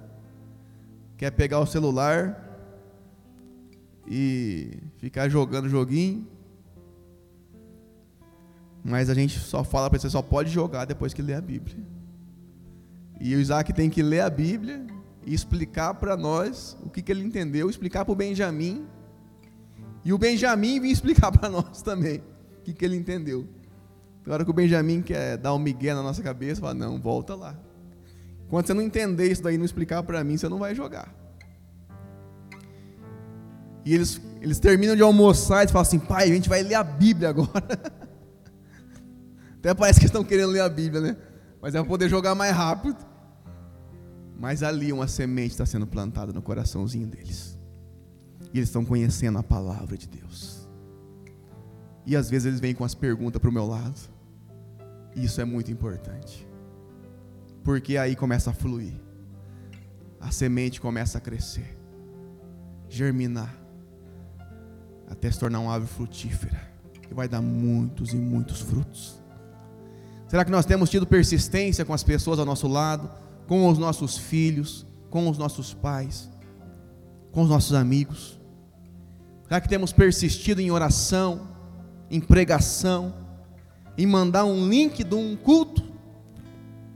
Quer 1.17 1.31
pegar 1.31 1.59
o 1.59 1.65
celular 1.65 2.43
e 4.05 4.77
ficar 4.97 5.29
jogando 5.29 5.67
joguinho. 5.67 6.27
Mas 8.83 9.09
a 9.09 9.13
gente 9.13 9.39
só 9.39 9.63
fala 9.63 9.89
para 9.89 9.99
você 9.99 10.09
só 10.09 10.21
pode 10.21 10.49
jogar 10.49 10.85
depois 10.85 11.13
que 11.13 11.21
lê 11.21 11.33
a 11.33 11.41
Bíblia. 11.41 11.77
E 13.19 13.35
o 13.35 13.39
Isaac 13.39 13.73
tem 13.73 13.89
que 13.89 14.03
ler 14.03 14.21
a 14.21 14.29
Bíblia 14.29 14.85
e 15.27 15.33
explicar 15.33 15.93
para 15.95 16.15
nós 16.15 16.77
o 16.81 16.89
que, 16.89 17.01
que 17.01 17.11
ele 17.11 17.21
entendeu, 17.21 17.69
explicar 17.69 18.05
para 18.05 18.13
o 18.13 18.15
Benjamim, 18.15 18.87
e 20.05 20.13
o 20.13 20.17
Benjamim 20.17 20.79
vir 20.79 20.89
explicar 20.89 21.31
para 21.35 21.49
nós 21.49 21.81
também 21.81 22.23
o 22.59 22.61
que, 22.63 22.73
que 22.73 22.85
ele 22.85 22.95
entendeu. 22.95 23.45
Na 24.25 24.33
hora 24.33 24.45
que 24.45 24.49
o 24.49 24.53
Benjamim 24.53 25.01
quer 25.01 25.35
dar 25.35 25.53
um 25.53 25.59
migué 25.59 25.93
na 25.93 26.01
nossa 26.01 26.23
cabeça, 26.23 26.61
fala, 26.61 26.73
não, 26.73 26.97
volta 26.97 27.35
lá. 27.35 27.59
Quando 28.49 28.67
você 28.67 28.73
não 28.73 28.81
entender 28.81 29.29
isso 29.29 29.43
daí, 29.43 29.57
não 29.57 29.65
explicar 29.65 30.01
para 30.01 30.23
mim, 30.23 30.37
você 30.37 30.47
não 30.47 30.59
vai 30.59 30.73
jogar. 30.73 31.13
E 33.83 33.93
eles, 33.93 34.21
eles 34.41 34.59
terminam 34.59 34.95
de 34.95 35.01
almoçar 35.01 35.65
e 35.65 35.67
falam 35.67 35.81
assim, 35.81 35.99
pai, 35.99 36.23
a 36.23 36.33
gente 36.33 36.47
vai 36.47 36.63
ler 36.63 36.75
a 36.75 36.83
Bíblia 36.83 37.29
agora. 37.29 37.51
Até 39.59 39.73
parece 39.73 39.99
que 39.99 40.05
estão 40.05 40.23
querendo 40.23 40.51
ler 40.51 40.61
a 40.61 40.69
Bíblia, 40.69 41.01
né? 41.01 41.17
Mas 41.61 41.75
é 41.75 41.79
para 41.79 41.87
poder 41.87 42.07
jogar 42.07 42.33
mais 42.33 42.55
rápido. 42.55 43.16
Mas 44.39 44.61
ali 44.61 44.93
uma 44.93 45.07
semente 45.07 45.51
está 45.51 45.65
sendo 45.65 45.87
plantada 45.87 46.31
no 46.31 46.41
coraçãozinho 46.41 47.07
deles. 47.07 47.57
E 48.53 48.59
eles 48.59 48.69
estão 48.69 48.85
conhecendo 48.85 49.39
a 49.39 49.43
palavra 49.43 49.97
de 49.97 50.07
Deus. 50.07 50.69
E 52.05 52.15
às 52.15 52.29
vezes 52.29 52.45
eles 52.45 52.59
vêm 52.59 52.75
com 52.75 52.83
as 52.83 52.93
perguntas 52.93 53.41
para 53.41 53.49
o 53.49 53.53
meu 53.53 53.65
lado. 53.65 53.99
E 55.15 55.25
isso 55.25 55.41
é 55.41 55.45
muito 55.45 55.71
importante. 55.71 56.47
Porque 57.63 57.97
aí 57.97 58.15
começa 58.15 58.51
a 58.51 58.53
fluir. 58.53 58.93
A 60.21 60.29
semente 60.29 60.79
começa 60.79 61.17
a 61.17 61.21
crescer. 61.21 61.75
Germinar. 62.87 63.53
Até 65.09 65.31
se 65.31 65.39
tornar 65.39 65.59
uma 65.59 65.73
árvore 65.73 65.91
frutífera. 65.91 66.61
Que 67.01 67.13
vai 67.13 67.27
dar 67.27 67.41
muitos 67.41 68.13
e 68.13 68.17
muitos 68.17 68.61
frutos. 68.61 69.19
Será 70.27 70.45
que 70.45 70.51
nós 70.51 70.65
temos 70.65 70.89
tido 70.89 71.07
persistência 71.07 71.83
com 71.83 71.93
as 71.93 72.03
pessoas 72.03 72.37
ao 72.37 72.45
nosso 72.45 72.67
lado? 72.67 73.09
Com 73.47 73.67
os 73.67 73.77
nossos 73.77 74.17
filhos, 74.17 74.85
com 75.09 75.29
os 75.29 75.37
nossos 75.37 75.73
pais, 75.73 76.29
com 77.31 77.41
os 77.41 77.49
nossos 77.49 77.73
amigos? 77.73 78.39
Será 79.43 79.61
que 79.61 79.69
temos 79.69 79.93
persistido 79.93 80.59
em 80.59 80.69
oração, 80.69 81.47
em 82.11 82.19
pregação, 82.19 83.13
em 83.97 84.05
mandar 84.05 84.43
um 84.43 84.67
link 84.67 85.03
de 85.03 85.15
um 85.15 85.35
culto? 85.37 85.81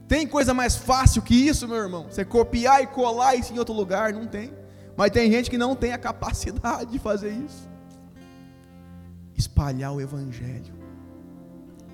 Tem 0.07 0.27
coisa 0.27 0.53
mais 0.53 0.75
fácil 0.75 1.21
que 1.21 1.33
isso, 1.33 1.67
meu 1.67 1.77
irmão? 1.77 2.07
Você 2.09 2.25
copiar 2.25 2.83
e 2.83 2.87
colar 2.87 3.35
isso 3.35 3.53
em 3.53 3.59
outro 3.59 3.73
lugar? 3.73 4.11
Não 4.11 4.27
tem. 4.27 4.53
Mas 4.97 5.11
tem 5.11 5.31
gente 5.31 5.49
que 5.49 5.57
não 5.57 5.73
tem 5.73 5.93
a 5.93 5.97
capacidade 5.97 6.91
de 6.91 6.99
fazer 6.99 7.31
isso. 7.31 7.69
Espalhar 9.37 9.93
o 9.93 10.01
Evangelho. 10.01 10.73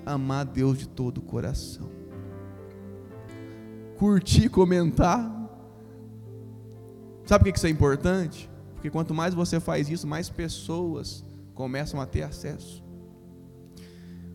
Amar 0.04 0.44
Deus 0.44 0.78
de 0.78 0.88
todo 0.88 1.18
o 1.18 1.22
coração 1.22 1.97
curtir, 3.98 4.48
comentar. 4.48 5.34
Sabe 7.26 7.44
por 7.44 7.52
que 7.52 7.58
isso 7.58 7.66
é 7.66 7.70
importante? 7.70 8.48
Porque 8.74 8.88
quanto 8.88 9.12
mais 9.12 9.34
você 9.34 9.58
faz 9.58 9.90
isso, 9.90 10.06
mais 10.06 10.30
pessoas 10.30 11.24
começam 11.52 12.00
a 12.00 12.06
ter 12.06 12.22
acesso. 12.22 12.82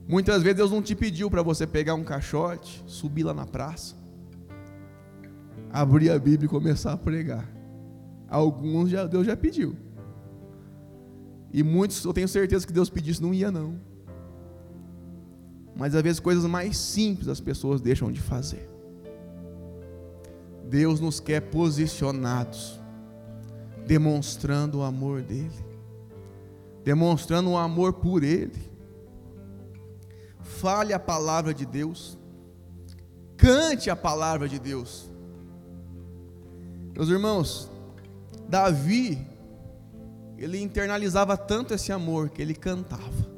Muitas 0.07 0.43
vezes 0.43 0.57
Deus 0.57 0.71
não 0.71 0.81
te 0.81 0.93
pediu 0.93 1.31
para 1.31 1.41
você 1.41 1.65
pegar 1.65 1.95
um 1.95 2.03
caixote, 2.03 2.83
subir 2.85 3.23
lá 3.23 3.33
na 3.33 3.45
praça, 3.45 3.95
abrir 5.71 6.09
a 6.09 6.19
Bíblia 6.19 6.45
e 6.45 6.49
começar 6.49 6.91
a 6.91 6.97
pregar. 6.97 7.49
Alguns 8.27 8.89
já, 8.89 9.07
Deus 9.07 9.25
já 9.25 9.37
pediu. 9.37 9.77
E 11.53 11.63
muitos, 11.63 12.03
eu 12.03 12.11
tenho 12.11 12.27
certeza 12.27 12.67
que 12.67 12.73
Deus 12.73 12.89
pedisse, 12.89 13.21
não 13.21 13.33
ia 13.33 13.49
não. 13.49 13.79
Mas 15.75 15.95
às 15.95 16.01
vezes 16.01 16.19
coisas 16.19 16.45
mais 16.45 16.75
simples 16.75 17.29
as 17.29 17.39
pessoas 17.39 17.79
deixam 17.79 18.11
de 18.11 18.19
fazer. 18.19 18.72
Deus 20.73 20.99
nos 20.99 21.19
quer 21.19 21.39
posicionados, 21.39 22.81
demonstrando 23.85 24.79
o 24.79 24.81
amor 24.81 25.21
dEle, 25.21 25.63
demonstrando 26.83 27.51
o 27.51 27.57
amor 27.57 27.93
por 27.93 28.23
Ele. 28.23 28.73
Fale 30.41 30.91
a 30.91 30.97
palavra 30.97 31.53
de 31.53 31.63
Deus, 31.63 32.17
cante 33.37 33.91
a 33.91 33.95
palavra 33.95 34.49
de 34.49 34.57
Deus. 34.57 35.11
Meus 36.95 37.07
irmãos, 37.07 37.69
Davi, 38.49 39.27
ele 40.39 40.59
internalizava 40.59 41.37
tanto 41.37 41.75
esse 41.75 41.91
amor 41.91 42.29
que 42.29 42.41
ele 42.41 42.55
cantava, 42.55 43.31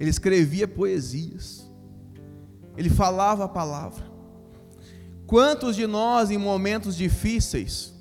ele 0.00 0.08
escrevia 0.08 0.66
poesias, 0.66 1.70
ele 2.78 2.88
falava 2.88 3.44
a 3.44 3.48
palavra. 3.48 4.05
Quantos 5.26 5.74
de 5.74 5.86
nós, 5.86 6.30
em 6.30 6.38
momentos 6.38 6.96
difíceis, 6.96 7.92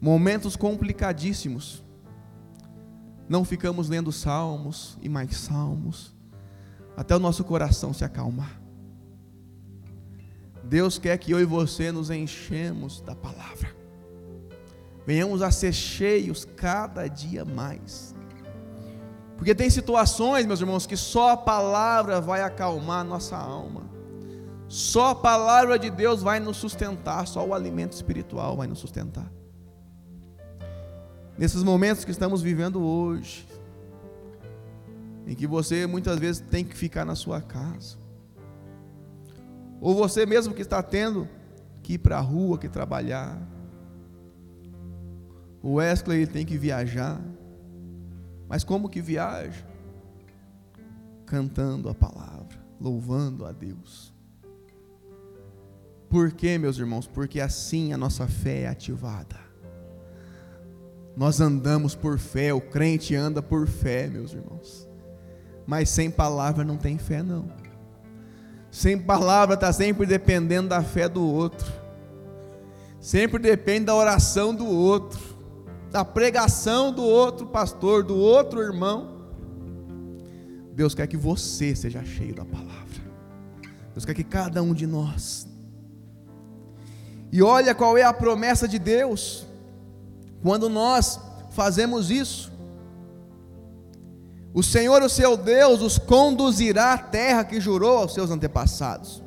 momentos 0.00 0.54
complicadíssimos, 0.54 1.82
não 3.28 3.44
ficamos 3.44 3.88
lendo 3.88 4.12
salmos 4.12 4.96
e 5.02 5.08
mais 5.08 5.36
salmos, 5.36 6.14
até 6.96 7.16
o 7.16 7.18
nosso 7.18 7.42
coração 7.42 7.92
se 7.92 8.04
acalmar? 8.04 8.60
Deus 10.62 10.98
quer 10.98 11.18
que 11.18 11.32
eu 11.32 11.40
e 11.40 11.44
você 11.44 11.90
nos 11.90 12.10
enchemos 12.10 13.00
da 13.00 13.16
palavra, 13.16 13.74
venhamos 15.04 15.42
a 15.42 15.50
ser 15.50 15.72
cheios 15.72 16.44
cada 16.44 17.08
dia 17.08 17.44
mais, 17.44 18.14
porque 19.36 19.52
tem 19.52 19.68
situações, 19.68 20.46
meus 20.46 20.60
irmãos, 20.60 20.86
que 20.86 20.96
só 20.96 21.30
a 21.30 21.36
palavra 21.36 22.20
vai 22.20 22.42
acalmar 22.42 23.04
nossa 23.04 23.36
alma. 23.36 23.91
Só 24.72 25.10
a 25.10 25.14
palavra 25.14 25.78
de 25.78 25.90
Deus 25.90 26.22
vai 26.22 26.40
nos 26.40 26.56
sustentar, 26.56 27.26
só 27.26 27.46
o 27.46 27.52
alimento 27.52 27.92
espiritual 27.92 28.56
vai 28.56 28.66
nos 28.66 28.78
sustentar. 28.78 29.30
Nesses 31.36 31.62
momentos 31.62 32.06
que 32.06 32.10
estamos 32.10 32.40
vivendo 32.40 32.82
hoje, 32.82 33.46
em 35.26 35.34
que 35.34 35.46
você 35.46 35.86
muitas 35.86 36.18
vezes 36.18 36.40
tem 36.40 36.64
que 36.64 36.74
ficar 36.74 37.04
na 37.04 37.14
sua 37.14 37.42
casa, 37.42 37.98
ou 39.78 39.94
você 39.94 40.24
mesmo 40.24 40.54
que 40.54 40.62
está 40.62 40.82
tendo 40.82 41.28
que 41.82 41.92
ir 41.92 41.98
para 41.98 42.16
a 42.16 42.22
rua, 42.22 42.56
que 42.56 42.66
trabalhar, 42.66 43.38
o 45.62 45.74
Wesley 45.74 46.22
ele 46.22 46.32
tem 46.32 46.46
que 46.46 46.56
viajar, 46.56 47.20
mas 48.48 48.64
como 48.64 48.88
que 48.88 49.02
viaja? 49.02 49.66
Cantando 51.26 51.90
a 51.90 51.94
palavra, 51.94 52.58
louvando 52.80 53.44
a 53.44 53.52
Deus. 53.52 54.11
Por 56.12 56.30
quê, 56.30 56.58
meus 56.58 56.76
irmãos? 56.76 57.06
Porque 57.06 57.40
assim 57.40 57.94
a 57.94 57.96
nossa 57.96 58.26
fé 58.26 58.64
é 58.64 58.68
ativada. 58.68 59.40
Nós 61.16 61.40
andamos 61.40 61.94
por 61.94 62.18
fé, 62.18 62.52
o 62.52 62.60
crente 62.60 63.16
anda 63.16 63.40
por 63.40 63.66
fé, 63.66 64.08
meus 64.08 64.34
irmãos. 64.34 64.86
Mas 65.66 65.88
sem 65.88 66.10
palavra 66.10 66.64
não 66.64 66.76
tem 66.76 66.98
fé, 66.98 67.22
não. 67.22 67.50
Sem 68.70 68.98
palavra 68.98 69.54
está 69.54 69.72
sempre 69.72 70.04
dependendo 70.04 70.68
da 70.68 70.82
fé 70.82 71.08
do 71.08 71.24
outro. 71.24 71.72
Sempre 73.00 73.38
depende 73.38 73.86
da 73.86 73.94
oração 73.94 74.54
do 74.54 74.66
outro, 74.66 75.18
da 75.90 76.04
pregação 76.04 76.92
do 76.92 77.02
outro 77.02 77.46
pastor, 77.46 78.04
do 78.04 78.18
outro 78.18 78.60
irmão. 78.60 79.30
Deus 80.74 80.94
quer 80.94 81.06
que 81.06 81.16
você 81.16 81.74
seja 81.74 82.04
cheio 82.04 82.34
da 82.34 82.44
palavra. 82.44 83.00
Deus 83.94 84.04
quer 84.04 84.12
que 84.12 84.24
cada 84.24 84.62
um 84.62 84.74
de 84.74 84.86
nós 84.86 85.50
e 87.32 87.42
olha 87.42 87.74
qual 87.74 87.96
é 87.96 88.02
a 88.02 88.12
promessa 88.12 88.68
de 88.68 88.78
Deus 88.78 89.46
quando 90.42 90.68
nós 90.68 91.18
fazemos 91.50 92.10
isso. 92.10 92.52
O 94.52 94.62
Senhor, 94.62 95.02
o 95.02 95.08
seu 95.08 95.34
Deus, 95.34 95.80
os 95.80 95.96
conduzirá 95.96 96.92
à 96.92 96.98
terra 96.98 97.42
que 97.42 97.58
jurou 97.58 97.96
aos 97.96 98.12
seus 98.12 98.30
antepassados, 98.30 99.22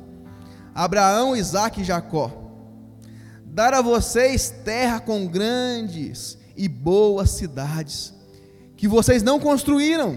Abraão, 0.72 1.34
Isaque 1.34 1.80
e 1.80 1.84
Jacó. 1.84 2.30
Dar 3.44 3.74
a 3.74 3.82
vocês 3.82 4.54
terra 4.64 5.00
com 5.00 5.26
grandes 5.26 6.38
e 6.56 6.68
boas 6.68 7.30
cidades, 7.30 8.14
que 8.76 8.86
vocês 8.86 9.20
não 9.20 9.40
construíram, 9.40 10.16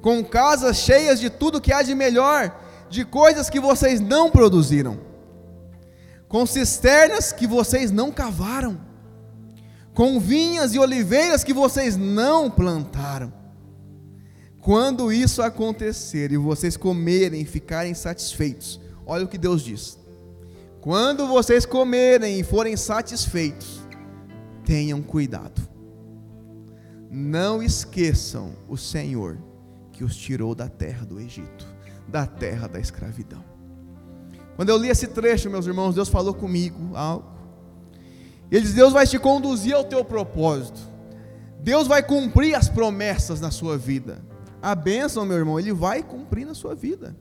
com 0.00 0.24
casas 0.24 0.78
cheias 0.78 1.20
de 1.20 1.28
tudo 1.28 1.60
que 1.60 1.72
há 1.72 1.82
de 1.82 1.94
melhor, 1.94 2.58
de 2.88 3.04
coisas 3.04 3.50
que 3.50 3.60
vocês 3.60 4.00
não 4.00 4.30
produziram 4.30 5.09
com 6.30 6.46
cisternas 6.46 7.32
que 7.32 7.44
vocês 7.44 7.90
não 7.90 8.12
cavaram, 8.12 8.80
com 9.92 10.20
vinhas 10.20 10.72
e 10.72 10.78
oliveiras 10.78 11.42
que 11.42 11.52
vocês 11.52 11.96
não 11.96 12.48
plantaram. 12.48 13.32
Quando 14.60 15.12
isso 15.12 15.42
acontecer 15.42 16.30
e 16.30 16.36
vocês 16.36 16.76
comerem 16.76 17.40
e 17.40 17.44
ficarem 17.44 17.94
satisfeitos, 17.94 18.80
olha 19.04 19.24
o 19.24 19.28
que 19.28 19.36
Deus 19.36 19.60
diz: 19.60 19.98
quando 20.80 21.26
vocês 21.26 21.66
comerem 21.66 22.38
e 22.38 22.44
forem 22.44 22.76
satisfeitos, 22.76 23.80
tenham 24.64 25.02
cuidado, 25.02 25.60
não 27.10 27.60
esqueçam 27.60 28.52
o 28.68 28.76
Senhor 28.76 29.36
que 29.90 30.04
os 30.04 30.16
tirou 30.16 30.54
da 30.54 30.68
terra 30.68 31.04
do 31.04 31.18
Egito, 31.18 31.66
da 32.06 32.24
terra 32.24 32.68
da 32.68 32.78
escravidão. 32.78 33.59
Quando 34.60 34.68
eu 34.68 34.76
li 34.76 34.90
esse 34.90 35.06
trecho, 35.06 35.48
meus 35.48 35.64
irmãos, 35.64 35.94
Deus 35.94 36.10
falou 36.10 36.34
comigo 36.34 36.94
algo. 36.94 37.24
Ele 38.50 38.60
diz: 38.60 38.74
Deus 38.74 38.92
vai 38.92 39.06
te 39.06 39.18
conduzir 39.18 39.74
ao 39.74 39.84
teu 39.84 40.04
propósito. 40.04 40.78
Deus 41.60 41.86
vai 41.86 42.02
cumprir 42.02 42.54
as 42.54 42.68
promessas 42.68 43.40
na 43.40 43.50
sua 43.50 43.78
vida. 43.78 44.22
A 44.60 44.74
bênção, 44.74 45.24
meu 45.24 45.38
irmão, 45.38 45.58
Ele 45.58 45.72
vai 45.72 46.02
cumprir 46.02 46.44
na 46.44 46.52
sua 46.52 46.74
vida. 46.74 47.16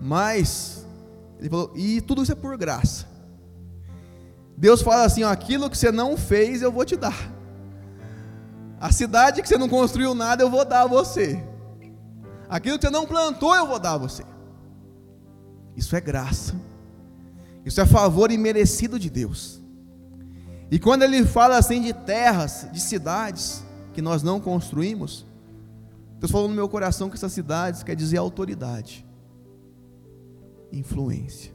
Mas, 0.00 0.84
Ele 1.38 1.48
falou, 1.48 1.70
e 1.76 2.00
tudo 2.00 2.24
isso 2.24 2.32
é 2.32 2.34
por 2.34 2.56
graça. 2.56 3.06
Deus 4.56 4.82
fala 4.82 5.04
assim: 5.04 5.22
ó, 5.22 5.30
aquilo 5.30 5.70
que 5.70 5.78
você 5.78 5.92
não 5.92 6.16
fez, 6.16 6.62
eu 6.62 6.72
vou 6.72 6.84
te 6.84 6.96
dar. 6.96 7.32
A 8.80 8.90
cidade 8.90 9.40
que 9.40 9.46
você 9.46 9.56
não 9.56 9.68
construiu 9.68 10.16
nada, 10.16 10.42
eu 10.42 10.50
vou 10.50 10.64
dar 10.64 10.82
a 10.82 10.86
você. 10.88 11.40
Aquilo 12.48 12.76
que 12.76 12.86
você 12.86 12.90
não 12.90 13.06
plantou, 13.06 13.54
eu 13.54 13.68
vou 13.68 13.78
dar 13.78 13.92
a 13.92 13.98
você. 13.98 14.31
Isso 15.76 15.96
é 15.96 16.00
graça. 16.00 16.54
Isso 17.64 17.80
é 17.80 17.86
favor 17.86 18.30
imerecido 18.30 18.98
de 18.98 19.08
Deus. 19.08 19.62
E 20.70 20.78
quando 20.78 21.02
ele 21.02 21.24
fala 21.24 21.58
assim 21.58 21.82
de 21.82 21.92
terras, 21.92 22.66
de 22.72 22.80
cidades 22.80 23.64
que 23.92 24.00
nós 24.00 24.22
não 24.22 24.40
construímos, 24.40 25.26
Deus 26.18 26.30
falou 26.30 26.48
no 26.48 26.54
meu 26.54 26.68
coração 26.68 27.10
que 27.10 27.16
essas 27.16 27.32
cidades 27.32 27.82
quer 27.82 27.94
dizer 27.94 28.16
autoridade, 28.16 29.06
influência. 30.72 31.52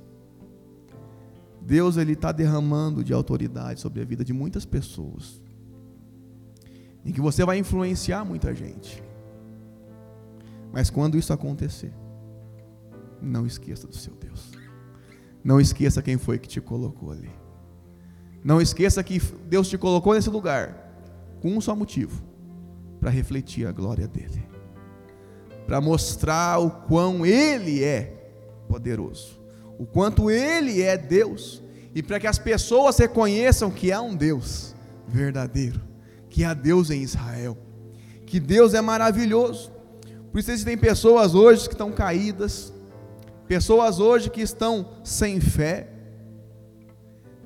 Deus 1.62 1.98
ele 1.98 2.14
está 2.14 2.32
derramando 2.32 3.04
de 3.04 3.12
autoridade 3.12 3.82
sobre 3.82 4.02
a 4.02 4.06
vida 4.06 4.24
de 4.24 4.34
muitas 4.34 4.66
pessoas, 4.66 5.42
em 7.04 7.12
que 7.12 7.20
você 7.20 7.44
vai 7.44 7.58
influenciar 7.58 8.24
muita 8.24 8.54
gente. 8.54 9.04
Mas 10.72 10.90
quando 10.90 11.18
isso 11.18 11.34
acontecer, 11.34 11.92
não 13.22 13.46
esqueça 13.46 13.88
do 13.88 13.96
seu 13.96 14.14
Deus. 14.14 14.52
Não 15.44 15.60
esqueça 15.60 16.02
quem 16.02 16.18
foi 16.18 16.38
que 16.40 16.48
te 16.48 16.60
colocou 16.60 17.12
ali. 17.12 17.32
Não 18.44 18.62
esqueça 18.62 19.04
que 19.04 19.20
Deus 19.48 19.68
te 19.68 19.78
colocou 19.78 20.14
nesse 20.14 20.30
lugar 20.30 20.92
com 21.42 21.56
um 21.56 21.62
só 21.62 21.76
motivo: 21.76 22.22
para 23.00 23.10
refletir 23.10 23.68
a 23.68 23.72
glória 23.72 24.08
dele, 24.08 24.44
para 25.66 25.80
mostrar 25.82 26.60
o 26.60 26.70
quão 26.70 27.26
Ele 27.26 27.84
é 27.84 28.32
poderoso 28.68 29.38
o 29.78 29.86
quanto 29.86 30.32
Ele 30.32 30.82
é 30.82 30.98
Deus, 30.98 31.62
e 31.94 32.02
para 32.02 32.20
que 32.20 32.28
as 32.28 32.40
pessoas 32.40 32.98
reconheçam 32.98 33.72
que 33.72 33.92
há 33.92 34.02
um 34.02 34.16
Deus 34.16 34.76
verdadeiro, 35.08 35.82
que 36.30 36.44
há 36.44 36.54
Deus 36.54 36.90
em 36.90 37.02
Israel, 37.02 37.58
que 38.26 38.40
Deus 38.40 38.74
é 38.74 38.82
maravilhoso. 38.82 39.72
Por 40.32 40.40
isso 40.40 40.52
existem 40.52 40.78
pessoas 40.78 41.34
hoje 41.34 41.68
que 41.68 41.74
estão 41.74 41.92
caídas, 41.92 42.74
pessoas 43.48 44.00
hoje 44.00 44.30
que 44.30 44.42
estão 44.42 44.90
sem 45.04 45.40
fé, 45.40 45.90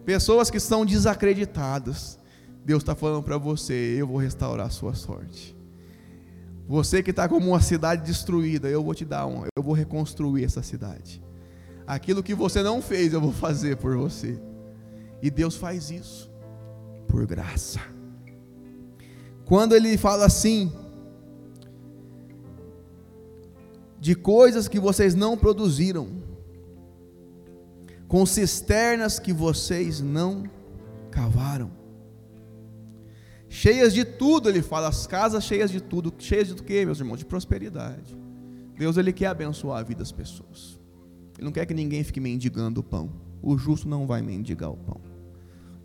pessoas 0.06 0.50
que 0.50 0.58
estão 0.58 0.86
desacreditadas. 0.86 2.20
Deus 2.66 2.82
está 2.84 2.96
falando 2.96 3.24
para 3.24 3.38
você: 3.38 3.74
eu 3.98 4.08
vou 4.08 4.18
restaurar 4.18 4.68
a 4.68 4.72
sua 4.72 4.94
sorte. 4.94 5.56
Você 6.68 7.04
que 7.04 7.12
está 7.12 7.28
como 7.28 7.50
uma 7.50 7.62
cidade 7.62 8.04
destruída, 8.04 8.70
eu 8.70 8.84
vou 8.84 8.96
te 8.96 9.04
dar 9.04 9.26
um, 9.26 9.44
eu 9.56 9.64
vou 9.64 9.74
reconstruir 9.74 10.46
essa 10.46 10.64
cidade. 10.64 11.22
Aquilo 11.86 12.24
que 12.24 12.34
você 12.34 12.64
não 12.64 12.82
fez, 12.82 13.14
eu 13.14 13.20
vou 13.20 13.34
fazer 13.34 13.78
por 13.78 13.98
você. 13.98 14.40
E 15.22 15.30
Deus 15.30 15.56
faz 15.56 15.92
isso 15.92 16.32
por 17.08 17.26
graça. 17.26 17.80
Quando 19.46 19.76
ele 19.76 19.98
fala 19.98 20.26
assim, 20.26 20.72
de 24.02 24.16
coisas 24.16 24.68
que 24.68 24.80
vocês 24.80 25.14
não 25.14 25.38
produziram, 25.38 26.10
com 28.08 28.26
cisternas 28.26 29.20
que 29.20 29.32
vocês 29.32 30.02
não 30.02 30.44
cavaram, 31.12 31.70
cheias 33.48 33.94
de 33.94 34.04
tudo, 34.04 34.50
ele 34.50 34.64
fala, 34.64 34.88
as 34.88 35.06
casas 35.06 35.44
cheias 35.44 35.70
de 35.70 35.80
tudo, 35.80 36.12
cheias 36.18 36.48
de 36.48 36.64
quê, 36.64 36.84
meus 36.84 37.00
irmãos? 37.00 37.18
De 37.18 37.26
prosperidade. 37.26 38.18
Deus 38.76 38.98
ele 38.98 39.14
quer 39.14 39.28
abençoar 39.28 39.80
a 39.80 39.84
vida 39.84 40.00
das 40.00 40.12
pessoas. 40.12 40.80
Ele 41.38 41.46
não 41.46 41.52
quer 41.52 41.68
que 41.68 41.74
ninguém 41.74 42.04
fique 42.04 42.20
mendigando 42.20 42.80
o 42.80 42.84
pão. 42.84 43.12
O 43.40 43.56
justo 43.56 43.88
não 43.88 44.08
vai 44.08 44.24
mendigar 44.24 44.72
o 44.72 44.78
pão. 44.78 45.00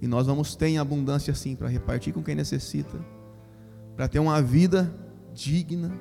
E 0.01 0.07
nós 0.07 0.27
vamos 0.27 0.57
ter 0.57 0.69
em 0.69 0.79
abundância 0.79 1.35
sim 1.35 1.55
para 1.55 1.69
repartir 1.69 2.15
com 2.15 2.23
quem 2.23 2.35
necessita, 2.35 2.99
para 3.95 4.09
ter 4.09 4.21
uma 4.21 4.41
vida 4.41 4.91
digna. 5.35 5.93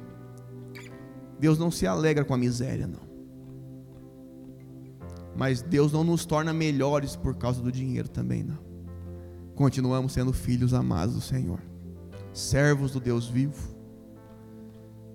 Deus 1.40 1.58
não 1.60 1.70
se 1.70 1.86
alegra 1.86 2.24
com 2.24 2.34
a 2.34 2.38
miséria, 2.38 2.88
não. 2.88 3.06
Mas 5.36 5.62
Deus 5.62 5.92
não 5.92 6.04
nos 6.04 6.26
torna 6.26 6.54
melhores 6.54 7.16
por 7.16 7.36
causa 7.36 7.62
do 7.62 7.72
dinheiro 7.72 8.08
também, 8.08 8.44
não. 8.44 8.58
Continuamos 9.54 10.14
sendo 10.14 10.34
filhos 10.34 10.74
amados 10.74 11.16
do 11.16 11.22
Senhor, 11.22 11.62
servos 12.34 12.92
do 12.92 13.00
Deus 13.00 13.28
vivo, 13.28 13.76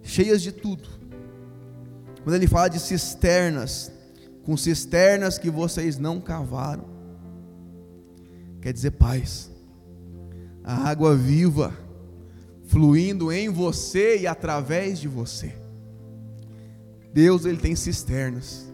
cheias 0.03 0.43
de 0.43 0.53
tudo. 0.53 0.89
Quando 2.23 2.37
ele 2.37 2.47
fala 2.47 2.69
de 2.69 2.79
cisternas, 2.79 3.91
com 4.45 4.57
cisternas 4.57 5.39
que 5.39 5.51
vocês 5.51 5.99
não 5.99 6.21
cavaram. 6.21 6.85
Quer 8.61 8.73
dizer, 8.73 8.93
paz, 8.93 9.51
a 10.63 10.89
água 10.89 11.17
viva 11.17 11.73
fluindo 12.67 13.33
em 13.33 13.49
você 13.49 14.21
e 14.21 14.27
através 14.27 14.99
de 14.99 15.09
você. 15.09 15.60
Deus 17.13 17.45
ele 17.45 17.59
tem 17.59 17.75
cisternas 17.75 18.73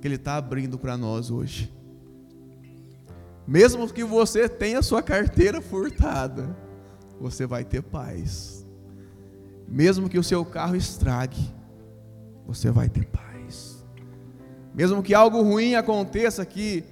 que 0.00 0.06
ele 0.06 0.16
está 0.16 0.36
abrindo 0.36 0.78
para 0.78 0.96
nós 0.96 1.30
hoje. 1.30 1.72
Mesmo 3.46 3.88
que 3.88 4.04
você 4.04 4.48
tenha 4.48 4.82
sua 4.82 5.02
carteira 5.02 5.60
furtada, 5.60 6.56
você 7.20 7.46
vai 7.46 7.64
ter 7.64 7.82
paz. 7.82 8.66
Mesmo 9.68 10.08
que 10.08 10.18
o 10.18 10.24
seu 10.24 10.44
carro 10.44 10.76
estrague, 10.76 11.52
você 12.46 12.70
vai 12.70 12.88
ter 12.88 13.06
paz. 13.06 13.84
Mesmo 14.74 15.02
que 15.02 15.14
algo 15.14 15.42
ruim 15.42 15.74
aconteça 15.74 16.42
aqui, 16.42 16.84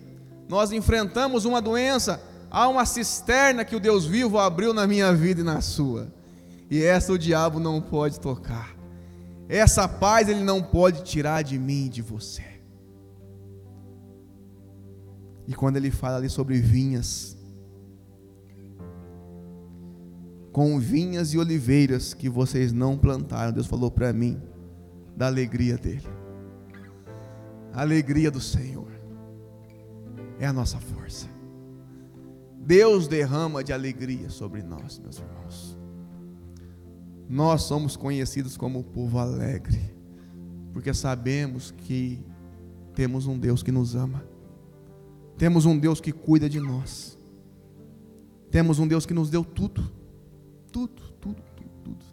nós 0.48 0.72
enfrentamos 0.72 1.44
uma 1.44 1.60
doença, 1.60 2.22
há 2.50 2.68
uma 2.68 2.86
cisterna 2.86 3.64
que 3.64 3.74
o 3.74 3.80
Deus 3.80 4.06
vivo 4.06 4.38
abriu 4.38 4.72
na 4.72 4.86
minha 4.86 5.12
vida 5.12 5.40
e 5.40 5.44
na 5.44 5.60
sua. 5.60 6.12
E 6.70 6.82
essa 6.82 7.12
o 7.12 7.18
diabo 7.18 7.58
não 7.58 7.80
pode 7.80 8.20
tocar. 8.20 8.71
Essa 9.52 9.86
paz 9.86 10.30
ele 10.30 10.42
não 10.42 10.62
pode 10.62 11.02
tirar 11.02 11.42
de 11.42 11.58
mim 11.58 11.84
e 11.84 11.88
de 11.90 12.00
você. 12.00 12.42
E 15.46 15.54
quando 15.54 15.76
ele 15.76 15.90
fala 15.90 16.16
ali 16.16 16.30
sobre 16.30 16.58
vinhas, 16.58 17.36
com 20.50 20.80
vinhas 20.80 21.34
e 21.34 21.38
oliveiras 21.38 22.14
que 22.14 22.30
vocês 22.30 22.72
não 22.72 22.96
plantaram, 22.96 23.52
Deus 23.52 23.66
falou 23.66 23.90
para 23.90 24.10
mim 24.10 24.40
da 25.14 25.26
alegria 25.26 25.76
dele. 25.76 26.08
A 27.74 27.82
alegria 27.82 28.30
do 28.30 28.40
Senhor 28.40 28.90
é 30.40 30.46
a 30.46 30.52
nossa 30.52 30.78
força. 30.78 31.26
Deus 32.56 33.06
derrama 33.06 33.62
de 33.62 33.70
alegria 33.74 34.30
sobre 34.30 34.62
nós, 34.62 34.98
meus 34.98 35.18
irmãos. 35.18 35.81
Nós 37.32 37.62
somos 37.62 37.96
conhecidos 37.96 38.58
como 38.58 38.84
povo 38.84 39.18
alegre, 39.18 39.80
porque 40.70 40.92
sabemos 40.92 41.70
que 41.70 42.22
temos 42.94 43.26
um 43.26 43.38
Deus 43.38 43.62
que 43.62 43.72
nos 43.72 43.96
ama, 43.96 44.22
temos 45.38 45.64
um 45.64 45.78
Deus 45.78 45.98
que 45.98 46.12
cuida 46.12 46.46
de 46.46 46.60
nós, 46.60 47.18
temos 48.50 48.78
um 48.78 48.86
Deus 48.86 49.06
que 49.06 49.14
nos 49.14 49.30
deu 49.30 49.42
tudo, 49.42 49.90
tudo, 50.70 51.02
tudo, 51.18 51.42
tudo, 51.56 51.70
tudo. 51.82 52.04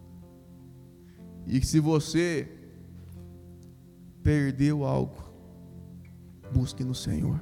E 1.45 1.61
se 1.65 1.81
você 1.81 2.49
perdeu 4.23 4.85
algo, 4.85 5.29
Busque 6.53 6.83
no 6.83 6.95
Senhor, 6.95 7.39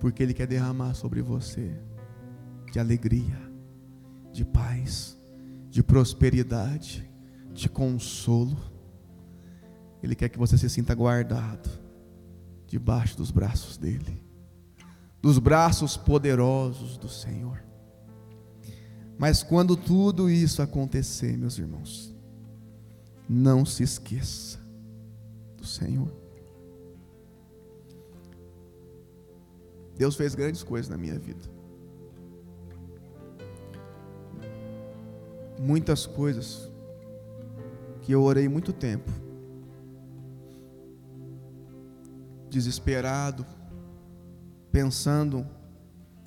porque 0.00 0.22
Ele 0.22 0.34
quer 0.34 0.46
derramar 0.46 0.94
sobre 0.94 1.22
você 1.22 1.70
de 2.72 2.80
alegria, 2.80 3.38
de 4.32 4.44
paz, 4.44 5.15
de 5.76 5.82
prosperidade, 5.82 7.06
de 7.52 7.68
consolo. 7.68 8.56
Ele 10.02 10.14
quer 10.14 10.30
que 10.30 10.38
você 10.38 10.56
se 10.56 10.70
sinta 10.70 10.94
guardado 10.94 11.68
debaixo 12.66 13.14
dos 13.14 13.30
braços 13.30 13.76
dEle, 13.76 14.24
dos 15.20 15.38
braços 15.38 15.94
poderosos 15.94 16.96
do 16.96 17.10
Senhor. 17.10 17.62
Mas 19.18 19.42
quando 19.42 19.76
tudo 19.76 20.30
isso 20.30 20.62
acontecer, 20.62 21.36
meus 21.36 21.58
irmãos, 21.58 22.16
não 23.28 23.66
se 23.66 23.82
esqueça 23.82 24.58
do 25.58 25.66
Senhor. 25.66 26.10
Deus 29.94 30.16
fez 30.16 30.34
grandes 30.34 30.62
coisas 30.62 30.88
na 30.88 30.96
minha 30.96 31.18
vida. 31.18 31.55
Muitas 35.58 36.06
coisas 36.06 36.70
que 38.02 38.12
eu 38.12 38.22
orei 38.22 38.48
muito 38.48 38.72
tempo, 38.72 39.10
desesperado, 42.48 43.44
pensando 44.70 45.46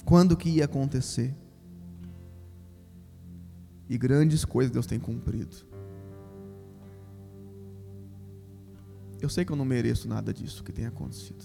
quando 0.06 0.36
que 0.36 0.50
ia 0.50 0.66
acontecer. 0.66 1.36
E 3.88 3.98
grandes 3.98 4.46
coisas 4.46 4.72
Deus 4.72 4.86
tem 4.86 5.00
cumprido. 5.00 5.56
Eu 9.22 9.30
sei 9.30 9.44
que 9.44 9.52
eu 9.52 9.56
não 9.56 9.66
mereço 9.66 10.08
nada 10.08 10.34
disso 10.34 10.64
que 10.64 10.72
tem 10.72 10.86
acontecido. 10.86 11.44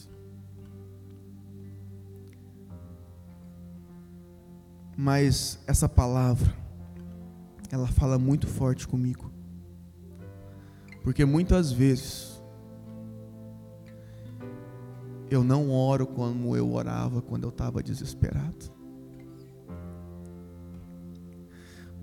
Mas 4.97 5.59
essa 5.67 5.89
palavra, 5.89 6.55
ela 7.75 7.87
fala 7.87 8.19
muito 8.19 8.47
forte 8.47 8.87
comigo. 8.87 9.31
Porque 11.03 11.25
muitas 11.25 11.73
vezes 11.73 12.43
eu 15.31 15.43
não 15.43 15.71
oro 15.71 16.07
como 16.07 16.57
eu 16.57 16.73
orava 16.73 17.21
quando 17.21 17.45
eu 17.45 17.51
estava 17.51 17.83
desesperado. 17.83 18.73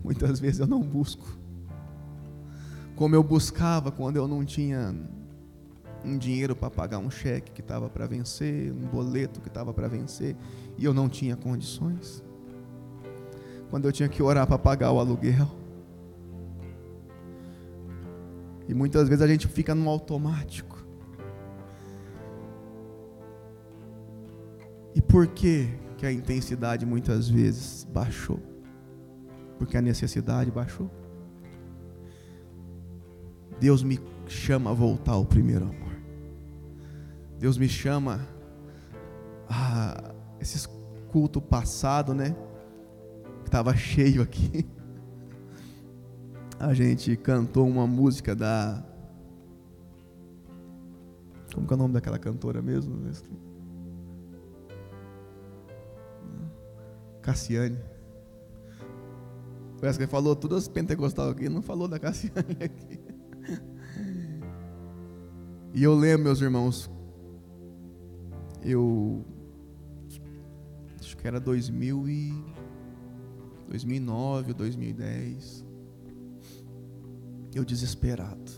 Muitas 0.03 0.39
vezes 0.39 0.59
eu 0.59 0.67
não 0.67 0.81
busco 0.81 1.41
como 3.01 3.15
eu 3.15 3.23
buscava 3.23 3.91
quando 3.91 4.17
eu 4.17 4.27
não 4.27 4.45
tinha 4.45 4.93
um 6.05 6.17
dinheiro 6.19 6.55
para 6.55 6.69
pagar 6.69 6.99
um 6.99 7.09
cheque 7.09 7.51
que 7.51 7.61
estava 7.61 7.89
para 7.89 8.05
vencer, 8.05 8.71
um 8.71 8.87
boleto 8.87 9.41
que 9.41 9.47
estava 9.47 9.73
para 9.73 9.87
vencer 9.87 10.35
e 10.77 10.85
eu 10.85 10.93
não 10.93 11.09
tinha 11.09 11.35
condições. 11.35 12.23
Quando 13.71 13.85
eu 13.85 13.91
tinha 13.91 14.07
que 14.07 14.21
orar 14.21 14.45
para 14.45 14.59
pagar 14.59 14.91
o 14.91 14.99
aluguel. 14.99 15.60
E 18.67 18.73
muitas 18.73 19.07
vezes 19.09 19.23
a 19.23 19.27
gente 19.27 19.47
fica 19.47 19.73
no 19.75 19.89
automático. 19.89 20.85
E 24.93 25.01
por 25.01 25.27
que 25.27 25.69
que 25.97 26.05
a 26.05 26.11
intensidade 26.11 26.85
muitas 26.85 27.29
vezes 27.29 27.83
baixou? 27.83 28.39
Porque 29.57 29.77
a 29.77 29.81
necessidade 29.81 30.51
baixou. 30.51 30.89
Deus 33.59 33.83
me 33.83 33.99
chama 34.27 34.71
a 34.71 34.73
voltar 34.73 35.13
ao 35.13 35.25
primeiro 35.25 35.65
amor. 35.65 35.95
Deus 37.37 37.57
me 37.57 37.69
chama 37.69 38.27
a 39.47 40.13
esses 40.39 40.67
culto 41.09 41.41
passado, 41.41 42.13
né? 42.13 42.35
Que 43.43 43.49
estava 43.49 43.75
cheio 43.75 44.21
aqui. 44.21 44.65
A 46.61 46.75
gente 46.75 47.17
cantou 47.17 47.67
uma 47.67 47.87
música 47.87 48.35
da 48.35 48.85
Como 51.51 51.65
que 51.65 51.73
é 51.73 51.75
o 51.75 51.79
nome 51.79 51.95
daquela 51.95 52.19
cantora 52.19 52.61
mesmo? 52.61 53.01
Cassiane. 57.19 57.79
Parece 59.79 59.97
que 59.97 60.05
falou 60.05 60.35
todas 60.35 60.59
as 60.59 60.67
pentecostal 60.67 61.31
aqui, 61.31 61.49
não 61.49 61.63
falou 61.63 61.87
da 61.87 61.97
Cassiane 61.97 62.57
aqui. 62.61 62.99
E 65.73 65.81
eu 65.81 65.95
lembro, 65.95 66.25
meus 66.25 66.41
irmãos, 66.41 66.91
eu 68.61 69.25
acho 70.99 71.17
que 71.17 71.27
era 71.27 71.39
2000 71.39 72.07
e 72.07 72.45
2009 73.67 74.51
ou 74.51 74.57
2010. 74.57 75.70
Eu 77.53 77.65
desesperado. 77.65 78.51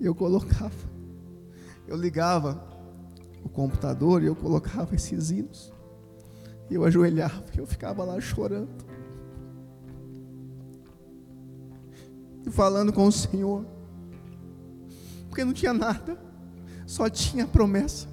Eu 0.00 0.14
colocava, 0.14 0.74
eu 1.88 1.96
ligava 1.96 2.62
o 3.42 3.48
computador 3.48 4.22
e 4.22 4.26
eu 4.26 4.36
colocava 4.36 4.94
esses 4.94 5.30
hinos. 5.30 5.72
E 6.68 6.74
eu 6.74 6.84
ajoelhava 6.84 7.44
e 7.54 7.58
eu 7.58 7.66
ficava 7.66 8.04
lá 8.04 8.20
chorando. 8.20 8.84
E 12.44 12.50
falando 12.50 12.92
com 12.92 13.06
o 13.06 13.12
Senhor. 13.12 13.64
Porque 15.28 15.44
não 15.44 15.52
tinha 15.52 15.72
nada, 15.72 16.18
só 16.86 17.08
tinha 17.08 17.46
promessa. 17.46 18.08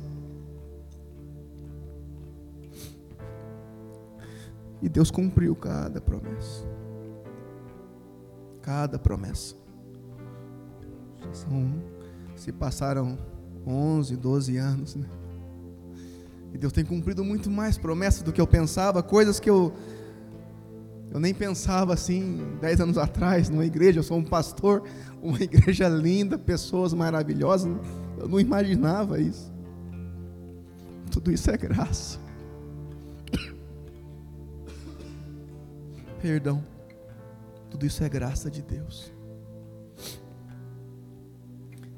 E 4.82 4.90
Deus 4.90 5.10
cumpriu 5.10 5.56
cada 5.56 6.02
promessa. 6.02 6.73
Cada 8.64 8.98
promessa. 8.98 9.56
São, 11.32 11.84
se 12.36 12.52
passaram 12.52 13.16
11, 13.68 14.18
12 14.18 14.58
anos, 14.58 14.96
né? 14.96 15.08
E 16.52 16.58
Deus 16.58 16.74
tem 16.74 16.84
cumprido 16.84 17.24
muito 17.24 17.52
mais 17.52 17.78
promessas 17.78 18.24
do 18.24 18.34
que 18.34 18.42
eu 18.42 18.48
pensava, 18.48 19.04
coisas 19.04 19.40
que 19.40 19.50
eu 19.50 19.72
eu 21.14 21.20
nem 21.20 21.32
pensava 21.32 21.94
assim 21.94 22.58
dez 22.60 22.82
anos 22.82 22.98
atrás 22.98 23.48
numa 23.48 23.64
igreja. 23.64 24.00
Eu 24.00 24.04
sou 24.04 24.18
um 24.18 24.24
pastor, 24.24 24.84
uma 25.22 25.38
igreja 25.40 25.88
linda, 25.88 26.40
pessoas 26.40 26.92
maravilhosas. 26.92 27.72
Eu 28.18 28.28
não 28.28 28.40
imaginava 28.40 29.22
isso. 29.22 29.54
Tudo 31.12 31.32
isso 31.32 31.52
é 31.52 31.58
graça. 31.58 32.18
Perdão. 36.20 36.64
Tudo 37.74 37.88
isso 37.88 38.04
é 38.04 38.08
graça 38.08 38.52
de 38.52 38.62
Deus. 38.62 39.12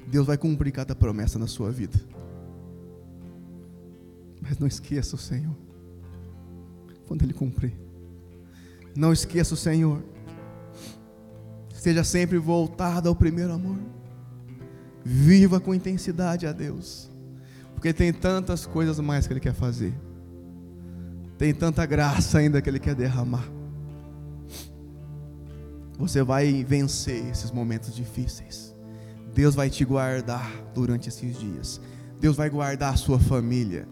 Deus 0.08 0.26
vai 0.26 0.38
cumprir 0.38 0.72
cada 0.72 0.96
promessa 0.96 1.38
na 1.38 1.48
sua 1.48 1.70
vida. 1.70 2.00
Mas 4.42 4.58
não 4.58 4.68
esqueça 4.68 5.18
o 5.18 5.20
Senhor. 5.20 5.54
Quando 7.06 7.24
Ele 7.24 7.34
cumprir. 7.34 7.74
Não 8.96 9.12
esqueça 9.12 9.54
o 9.54 9.58
Senhor. 9.58 10.02
Esteja 11.74 12.06
sempre 12.06 12.38
voltado 12.38 13.10
ao 13.10 13.16
primeiro 13.16 13.52
amor. 13.52 13.78
Viva 15.04 15.60
com 15.60 15.76
intensidade 15.76 16.48
a 16.48 16.54
Deus. 16.54 17.12
Porque 17.74 17.92
tem 17.92 18.14
tantas 18.14 18.66
coisas 18.66 18.98
mais 19.02 19.28
que 19.28 19.34
Ele 19.34 19.42
quer 19.42 19.54
fazer. 19.54 19.94
Tem 21.38 21.54
tanta 21.54 21.86
graça 21.86 22.38
ainda 22.38 22.62
que 22.62 22.70
Ele 22.70 22.80
quer 22.80 22.96
derramar. 22.96 23.46
Você 25.98 26.24
vai 26.24 26.64
vencer 26.64 27.26
esses 27.28 27.52
momentos 27.52 27.96
difíceis. 27.96 28.76
Deus 29.34 29.56
vai 29.56 29.70
te 29.70 29.84
guardar 29.84 30.50
durante 30.74 31.10
esses 31.10 31.40
dias. 31.40 31.82
Deus 32.20 32.36
vai 32.36 32.50
guardar 32.50 32.94
a 32.94 32.98
sua 32.98 33.20
família 33.20 33.88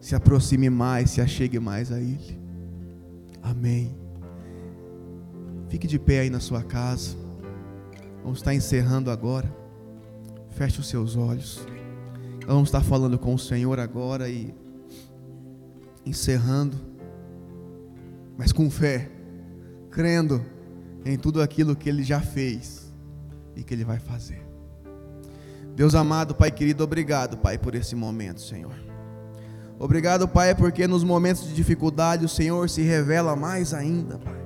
se 0.00 0.14
aproxime 0.14 0.70
mais, 0.70 1.10
se 1.10 1.20
achegue 1.20 1.60
mais 1.60 1.92
a 1.92 2.00
Ele. 2.00 2.40
Amém. 3.42 3.94
Fique 5.68 5.86
de 5.86 5.98
pé 5.98 6.20
aí 6.20 6.30
na 6.30 6.40
sua 6.40 6.62
casa. 6.62 7.16
Vamos 8.22 8.38
estar 8.38 8.54
encerrando 8.54 9.10
agora. 9.10 9.54
Feche 10.50 10.80
os 10.80 10.88
seus 10.88 11.16
olhos. 11.16 11.66
Vamos 12.46 12.68
estar 12.68 12.82
falando 12.82 13.18
com 13.18 13.34
o 13.34 13.38
Senhor 13.38 13.78
agora 13.78 14.28
e 14.28 14.54
encerrando, 16.04 16.76
mas 18.36 18.52
com 18.52 18.70
fé, 18.70 19.10
crendo 19.90 20.44
em 21.04 21.18
tudo 21.18 21.42
aquilo 21.42 21.74
que 21.74 21.88
Ele 21.88 22.02
já 22.02 22.20
fez 22.20 22.92
e 23.56 23.62
que 23.62 23.74
Ele 23.74 23.84
vai 23.84 23.98
fazer. 23.98 24.46
Deus 25.74 25.94
amado, 25.94 26.34
Pai 26.34 26.50
querido, 26.50 26.84
obrigado, 26.84 27.36
Pai, 27.36 27.58
por 27.58 27.74
esse 27.74 27.94
momento, 27.94 28.40
Senhor. 28.40 28.74
Obrigado, 29.78 30.28
Pai, 30.28 30.54
porque 30.54 30.86
nos 30.86 31.02
momentos 31.02 31.48
de 31.48 31.54
dificuldade 31.54 32.24
o 32.24 32.28
Senhor 32.28 32.68
se 32.68 32.82
revela 32.82 33.34
mais 33.34 33.72
ainda, 33.72 34.18
Pai. 34.18 34.40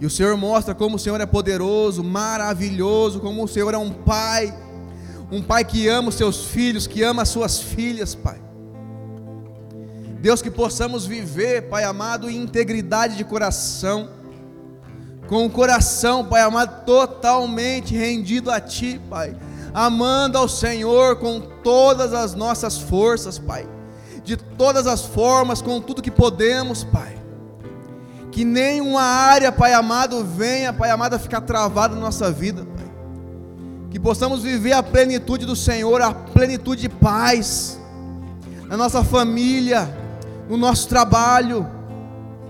E 0.00 0.06
o 0.06 0.10
Senhor 0.10 0.36
mostra 0.36 0.74
como 0.74 0.96
o 0.96 0.98
Senhor 0.98 1.20
é 1.20 1.26
poderoso, 1.26 2.02
maravilhoso, 2.02 3.20
como 3.20 3.44
o 3.44 3.48
Senhor 3.48 3.72
é 3.74 3.78
um 3.78 3.90
Pai, 3.90 4.52
um 5.30 5.42
Pai 5.42 5.64
que 5.64 5.86
ama 5.86 6.08
os 6.08 6.14
seus 6.14 6.46
filhos, 6.46 6.86
que 6.86 7.02
ama 7.02 7.22
as 7.22 7.28
suas 7.28 7.60
filhas, 7.60 8.14
Pai. 8.14 8.40
Deus, 10.20 10.40
que 10.40 10.50
possamos 10.50 11.04
viver, 11.04 11.68
Pai 11.68 11.84
amado, 11.84 12.30
em 12.30 12.36
integridade 12.36 13.16
de 13.16 13.24
coração, 13.24 14.08
com 15.32 15.46
o 15.46 15.50
coração, 15.50 16.22
Pai 16.22 16.42
amado, 16.42 16.84
totalmente 16.84 17.96
rendido 17.96 18.50
a 18.50 18.60
Ti, 18.60 19.00
Pai, 19.08 19.34
amando 19.72 20.36
ao 20.36 20.46
Senhor 20.46 21.16
com 21.16 21.40
todas 21.40 22.12
as 22.12 22.34
nossas 22.34 22.76
forças, 22.76 23.38
Pai 23.38 23.66
de 24.22 24.36
todas 24.36 24.86
as 24.86 25.06
formas, 25.06 25.62
com 25.62 25.80
tudo 25.80 26.02
que 26.02 26.10
podemos, 26.10 26.84
Pai. 26.84 27.16
Que 28.30 28.44
nenhuma 28.44 29.00
área, 29.00 29.50
Pai 29.50 29.72
amado, 29.72 30.22
venha, 30.22 30.70
Pai 30.70 30.90
amado, 30.90 31.14
a 31.14 31.18
ficar 31.18 31.40
travada 31.40 31.94
na 31.94 32.02
nossa 32.02 32.30
vida, 32.30 32.66
Pai. 32.76 32.92
Que 33.90 33.98
possamos 33.98 34.42
viver 34.42 34.72
a 34.72 34.82
plenitude 34.82 35.46
do 35.46 35.56
Senhor, 35.56 36.02
a 36.02 36.12
plenitude 36.12 36.82
de 36.82 36.88
paz, 36.90 37.80
na 38.68 38.76
nossa 38.76 39.02
família, 39.02 39.88
no 40.46 40.58
nosso 40.58 40.88
trabalho, 40.88 41.66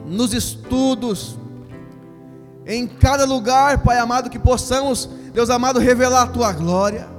nos 0.04 0.34
estudos, 0.34 1.38
em 2.66 2.86
cada 2.86 3.24
lugar, 3.24 3.82
Pai 3.82 3.98
amado, 3.98 4.30
que 4.30 4.38
possamos, 4.38 5.08
Deus 5.32 5.50
amado, 5.50 5.78
revelar 5.78 6.22
a 6.22 6.26
Tua 6.26 6.52
glória 6.52 7.12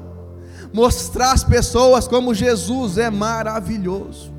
mostrar 0.73 1.31
às 1.31 1.43
pessoas 1.43 2.07
como 2.07 2.33
Jesus 2.33 2.97
é 2.97 3.09
maravilhoso, 3.09 4.33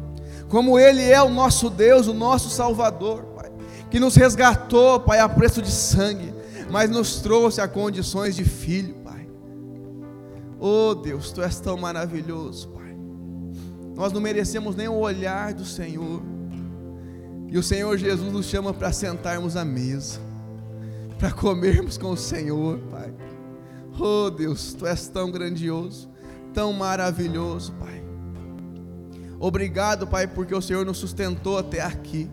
como 0.49 0.79
Ele 0.79 1.03
é 1.09 1.23
o 1.23 1.31
nosso 1.31 1.71
Deus, 1.71 2.09
o 2.09 2.13
nosso 2.13 2.51
Salvador, 2.51 3.23
Pai, 3.37 3.51
que 3.89 4.01
nos 4.01 4.17
resgatou, 4.17 4.99
Pai, 4.99 5.21
a 5.21 5.29
preço 5.29 5.63
de 5.63 5.71
sangue, 5.71 6.35
mas 6.71 6.91
nos 6.91 7.21
trouxe 7.21 7.61
a 7.61 7.69
condições 7.69 8.35
de 8.35 8.45
filho, 8.45 8.97
Pai. 8.97 9.29
Oh 10.59 10.95
Deus, 10.95 11.31
Tu 11.31 11.41
és 11.41 11.61
tão 11.61 11.77
maravilhoso, 11.77 12.69
Pai. 12.69 12.97
Nós 13.95 14.13
não 14.13 14.21
merecemos 14.21 14.75
nem 14.75 14.89
o 14.89 14.99
olhar 14.99 15.55
do 15.55 15.65
Senhor, 15.65 16.21
e 17.49 17.57
o 17.57 17.63
Senhor 17.63 17.97
Jesus 17.97 18.33
nos 18.33 18.47
chama 18.47 18.75
para 18.75 18.93
sentarmos 18.93 19.57
à 19.57 19.65
mesa, 19.65 20.19
para 21.25 21.33
comermos 21.33 21.97
com 21.97 22.11
o 22.11 22.17
Senhor, 22.19 22.79
Pai. 22.91 23.11
Oh 23.99 24.29
Deus, 24.29 24.75
Tu 24.75 24.87
és 24.87 25.09
tão 25.09 25.31
grandioso, 25.31 26.11
tão 26.53 26.71
maravilhoso, 26.71 27.73
Pai. 27.81 28.05
Obrigado, 29.41 30.07
Pai, 30.07 30.27
porque 30.27 30.55
o 30.55 30.61
Senhor 30.61 30.85
nos 30.85 30.99
sustentou 30.99 31.57
até 31.57 31.81
aqui. 31.81 32.31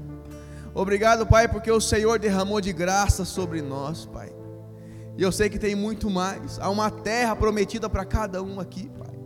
Obrigado, 0.74 1.26
Pai, 1.26 1.48
porque 1.48 1.72
o 1.72 1.80
Senhor 1.80 2.20
derramou 2.20 2.60
de 2.60 2.74
graça 2.74 3.24
sobre 3.24 3.62
nós, 3.62 4.06
Pai. 4.06 4.30
E 5.18 5.24
eu 5.24 5.32
sei 5.32 5.50
que 5.50 5.58
tem 5.58 5.74
muito 5.74 6.10
mais. 6.10 6.60
Há 6.60 6.70
uma 6.70 6.92
terra 6.92 7.34
prometida 7.34 7.90
para 7.90 8.04
cada 8.04 8.44
um 8.44 8.60
aqui, 8.60 8.90
Pai. 8.90 9.18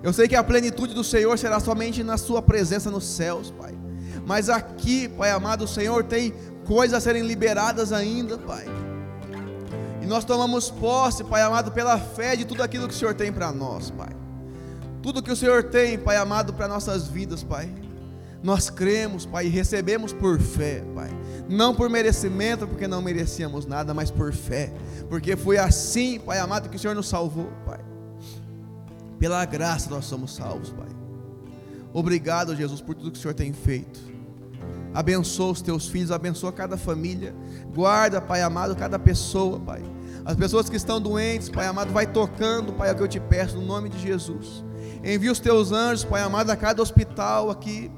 Eu 0.00 0.12
sei 0.12 0.28
que 0.28 0.36
a 0.36 0.44
plenitude 0.44 0.94
do 0.94 1.02
Senhor 1.02 1.36
será 1.36 1.58
somente 1.58 2.04
na 2.04 2.16
Sua 2.16 2.40
presença 2.40 2.88
nos 2.88 3.04
céus, 3.04 3.50
Pai. 3.50 3.76
Mas 4.24 4.48
aqui, 4.48 5.08
Pai 5.08 5.32
amado, 5.32 5.64
o 5.64 5.68
Senhor 5.68 6.04
tem 6.04 6.32
coisas 6.66 6.96
a 6.96 7.00
serem 7.00 7.22
liberadas 7.22 7.92
ainda, 7.92 8.36
Pai. 8.36 8.64
E 10.02 10.06
nós 10.06 10.24
tomamos 10.24 10.70
posse, 10.70 11.24
Pai 11.24 11.42
amado, 11.42 11.72
pela 11.72 11.98
fé 11.98 12.36
de 12.36 12.44
tudo 12.44 12.62
aquilo 12.62 12.88
que 12.88 12.94
o 12.94 12.96
Senhor 12.96 13.14
tem 13.14 13.32
para 13.32 13.52
nós, 13.52 13.90
Pai. 13.90 14.10
Tudo 15.02 15.22
que 15.22 15.30
o 15.30 15.36
Senhor 15.36 15.64
tem, 15.64 15.98
Pai 15.98 16.16
amado, 16.16 16.52
para 16.52 16.68
nossas 16.68 17.06
vidas, 17.06 17.42
Pai. 17.42 17.72
Nós 18.42 18.68
cremos, 18.68 19.24
Pai, 19.24 19.46
e 19.46 19.48
recebemos 19.48 20.12
por 20.12 20.40
fé, 20.40 20.82
Pai. 20.94 21.10
Não 21.48 21.74
por 21.74 21.88
merecimento, 21.88 22.66
porque 22.66 22.86
não 22.86 23.00
merecíamos 23.00 23.66
nada, 23.66 23.94
mas 23.94 24.10
por 24.10 24.32
fé. 24.32 24.72
Porque 25.08 25.36
foi 25.36 25.58
assim, 25.58 26.18
Pai 26.18 26.38
amado, 26.38 26.68
que 26.68 26.76
o 26.76 26.78
Senhor 26.78 26.94
nos 26.94 27.08
salvou, 27.08 27.50
Pai. 27.64 27.80
Pela 29.18 29.44
graça 29.44 29.88
nós 29.88 30.04
somos 30.04 30.34
salvos, 30.34 30.70
Pai. 30.70 30.88
Obrigado, 31.92 32.54
Jesus, 32.54 32.80
por 32.80 32.94
tudo 32.94 33.12
que 33.12 33.18
o 33.18 33.22
Senhor 33.22 33.34
tem 33.34 33.52
feito 33.52 34.15
abençoa 34.94 35.52
os 35.52 35.62
teus 35.62 35.88
filhos, 35.88 36.10
abençoa 36.10 36.52
cada 36.52 36.76
família, 36.76 37.34
guarda, 37.74 38.20
Pai 38.20 38.42
amado, 38.42 38.74
cada 38.74 38.98
pessoa, 38.98 39.58
Pai. 39.58 39.82
As 40.24 40.34
pessoas 40.36 40.68
que 40.68 40.76
estão 40.76 41.00
doentes, 41.00 41.48
Pai 41.48 41.66
amado, 41.66 41.92
vai 41.92 42.06
tocando, 42.06 42.72
Pai, 42.72 42.90
é 42.90 42.92
o 42.92 42.96
que 42.96 43.02
eu 43.02 43.08
te 43.08 43.20
peço, 43.20 43.56
no 43.56 43.64
nome 43.64 43.88
de 43.88 43.98
Jesus. 43.98 44.64
Envia 45.04 45.30
os 45.30 45.38
teus 45.38 45.70
anjos, 45.72 46.04
Pai 46.04 46.22
amado, 46.22 46.50
a 46.50 46.56
cada 46.56 46.82
hospital 46.82 47.50
aqui. 47.50 47.90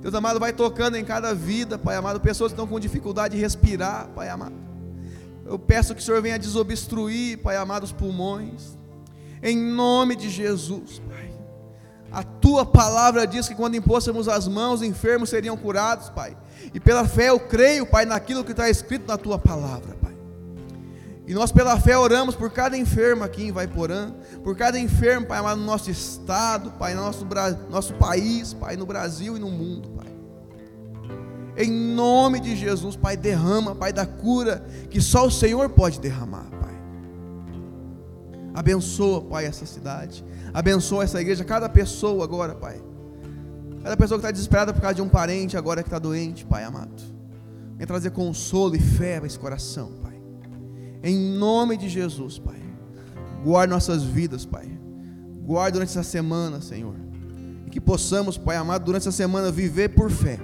Deus 0.00 0.14
amado, 0.14 0.40
vai 0.40 0.52
tocando 0.52 0.96
em 0.96 1.04
cada 1.04 1.34
vida, 1.34 1.78
Pai 1.78 1.96
amado, 1.96 2.20
pessoas 2.20 2.52
que 2.52 2.54
estão 2.54 2.66
com 2.66 2.80
dificuldade 2.80 3.36
de 3.36 3.40
respirar, 3.42 4.08
Pai 4.14 4.30
amado. 4.30 4.54
Eu 5.44 5.58
peço 5.58 5.94
que 5.94 6.00
o 6.00 6.04
Senhor 6.04 6.22
venha 6.22 6.38
desobstruir, 6.38 7.38
Pai 7.42 7.56
amado, 7.56 7.84
os 7.84 7.92
pulmões. 7.92 8.78
Em 9.42 9.56
nome 9.58 10.16
de 10.16 10.30
Jesus, 10.30 11.02
Pai. 11.08 11.29
A 12.12 12.22
tua 12.22 12.66
palavra 12.66 13.26
diz 13.26 13.46
que 13.48 13.54
quando 13.54 13.76
impôssemos 13.76 14.28
as 14.28 14.48
mãos, 14.48 14.82
enfermos 14.82 15.30
seriam 15.30 15.56
curados, 15.56 16.08
Pai. 16.10 16.36
E 16.74 16.80
pela 16.80 17.06
fé 17.06 17.28
eu 17.28 17.38
creio, 17.38 17.86
Pai, 17.86 18.04
naquilo 18.04 18.44
que 18.44 18.50
está 18.50 18.68
escrito 18.68 19.06
na 19.06 19.16
tua 19.16 19.38
palavra, 19.38 19.94
Pai. 20.02 20.10
E 21.26 21.32
nós, 21.32 21.52
pela 21.52 21.78
fé, 21.78 21.96
oramos 21.96 22.34
por 22.34 22.50
cada 22.50 22.76
enfermo 22.76 23.22
aqui 23.22 23.44
em 23.44 23.52
Vaiporã, 23.52 24.12
por 24.42 24.56
cada 24.56 24.76
enfermo, 24.80 25.26
Pai, 25.26 25.40
no 25.54 25.64
nosso 25.64 25.88
estado, 25.88 26.72
Pai, 26.72 26.94
no 26.94 27.02
nosso, 27.02 27.24
nosso 27.70 27.94
país, 27.94 28.52
Pai, 28.52 28.76
no 28.76 28.84
Brasil 28.84 29.36
e 29.36 29.40
no 29.40 29.48
mundo, 29.48 29.88
Pai. 29.90 30.08
Em 31.56 31.70
nome 31.70 32.40
de 32.40 32.56
Jesus, 32.56 32.96
Pai, 32.96 33.16
derrama, 33.16 33.76
Pai, 33.76 33.92
da 33.92 34.04
cura 34.04 34.66
que 34.90 35.00
só 35.00 35.26
o 35.26 35.30
Senhor 35.30 35.68
pode 35.68 36.00
derramar, 36.00 36.46
Pai. 36.50 36.74
Abençoa, 38.52 39.22
Pai, 39.22 39.46
essa 39.46 39.64
cidade. 39.64 40.24
Abençoa 40.52 41.04
essa 41.04 41.20
igreja, 41.20 41.44
cada 41.44 41.68
pessoa 41.68 42.24
agora, 42.24 42.54
Pai. 42.54 42.82
Cada 43.82 43.96
pessoa 43.96 44.18
que 44.18 44.26
está 44.26 44.30
desesperada 44.30 44.72
por 44.72 44.80
causa 44.80 44.96
de 44.96 45.02
um 45.02 45.08
parente 45.08 45.56
agora 45.56 45.82
que 45.82 45.88
está 45.88 45.98
doente, 45.98 46.44
Pai 46.44 46.64
amado. 46.64 47.02
Vem 47.76 47.86
trazer 47.86 48.10
consolo 48.10 48.76
e 48.76 48.80
fé 48.80 49.18
para 49.18 49.26
esse 49.26 49.38
coração, 49.38 49.92
Pai. 50.02 50.20
Em 51.02 51.16
nome 51.16 51.76
de 51.76 51.88
Jesus, 51.88 52.38
Pai. 52.38 52.60
Guarda 53.42 53.72
nossas 53.72 54.02
vidas, 54.02 54.44
Pai. 54.44 54.68
Guarda 55.42 55.72
durante 55.72 55.90
essa 55.90 56.02
semana, 56.02 56.60
Senhor. 56.60 56.94
E 57.66 57.70
que 57.70 57.80
possamos, 57.80 58.36
Pai 58.36 58.56
amado, 58.56 58.84
durante 58.84 59.02
essa 59.02 59.12
semana 59.12 59.50
viver 59.50 59.90
por 59.90 60.10
fé. 60.10 60.38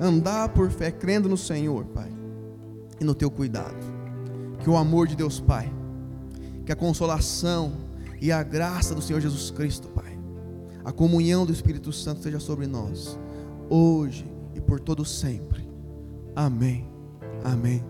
Andar 0.00 0.48
por 0.48 0.70
fé, 0.70 0.90
crendo 0.90 1.28
no 1.28 1.36
Senhor, 1.36 1.84
Pai. 1.86 2.10
E 2.98 3.04
no 3.04 3.14
teu 3.14 3.30
cuidado. 3.30 3.76
Que 4.60 4.70
o 4.70 4.76
amor 4.76 5.06
de 5.06 5.16
Deus, 5.16 5.38
Pai. 5.38 5.70
Que 6.64 6.72
a 6.72 6.76
consolação 6.76 7.89
e 8.20 8.30
a 8.30 8.42
graça 8.42 8.94
do 8.94 9.02
Senhor 9.02 9.20
Jesus 9.20 9.50
Cristo, 9.50 9.88
Pai. 9.88 10.18
A 10.84 10.92
comunhão 10.92 11.46
do 11.46 11.52
Espírito 11.52 11.92
Santo 11.92 12.22
seja 12.22 12.40
sobre 12.40 12.66
nós, 12.66 13.18
hoje 13.68 14.30
e 14.54 14.60
por 14.60 14.80
todo 14.80 15.04
sempre. 15.04 15.68
Amém. 16.34 16.88
Amém. 17.44 17.84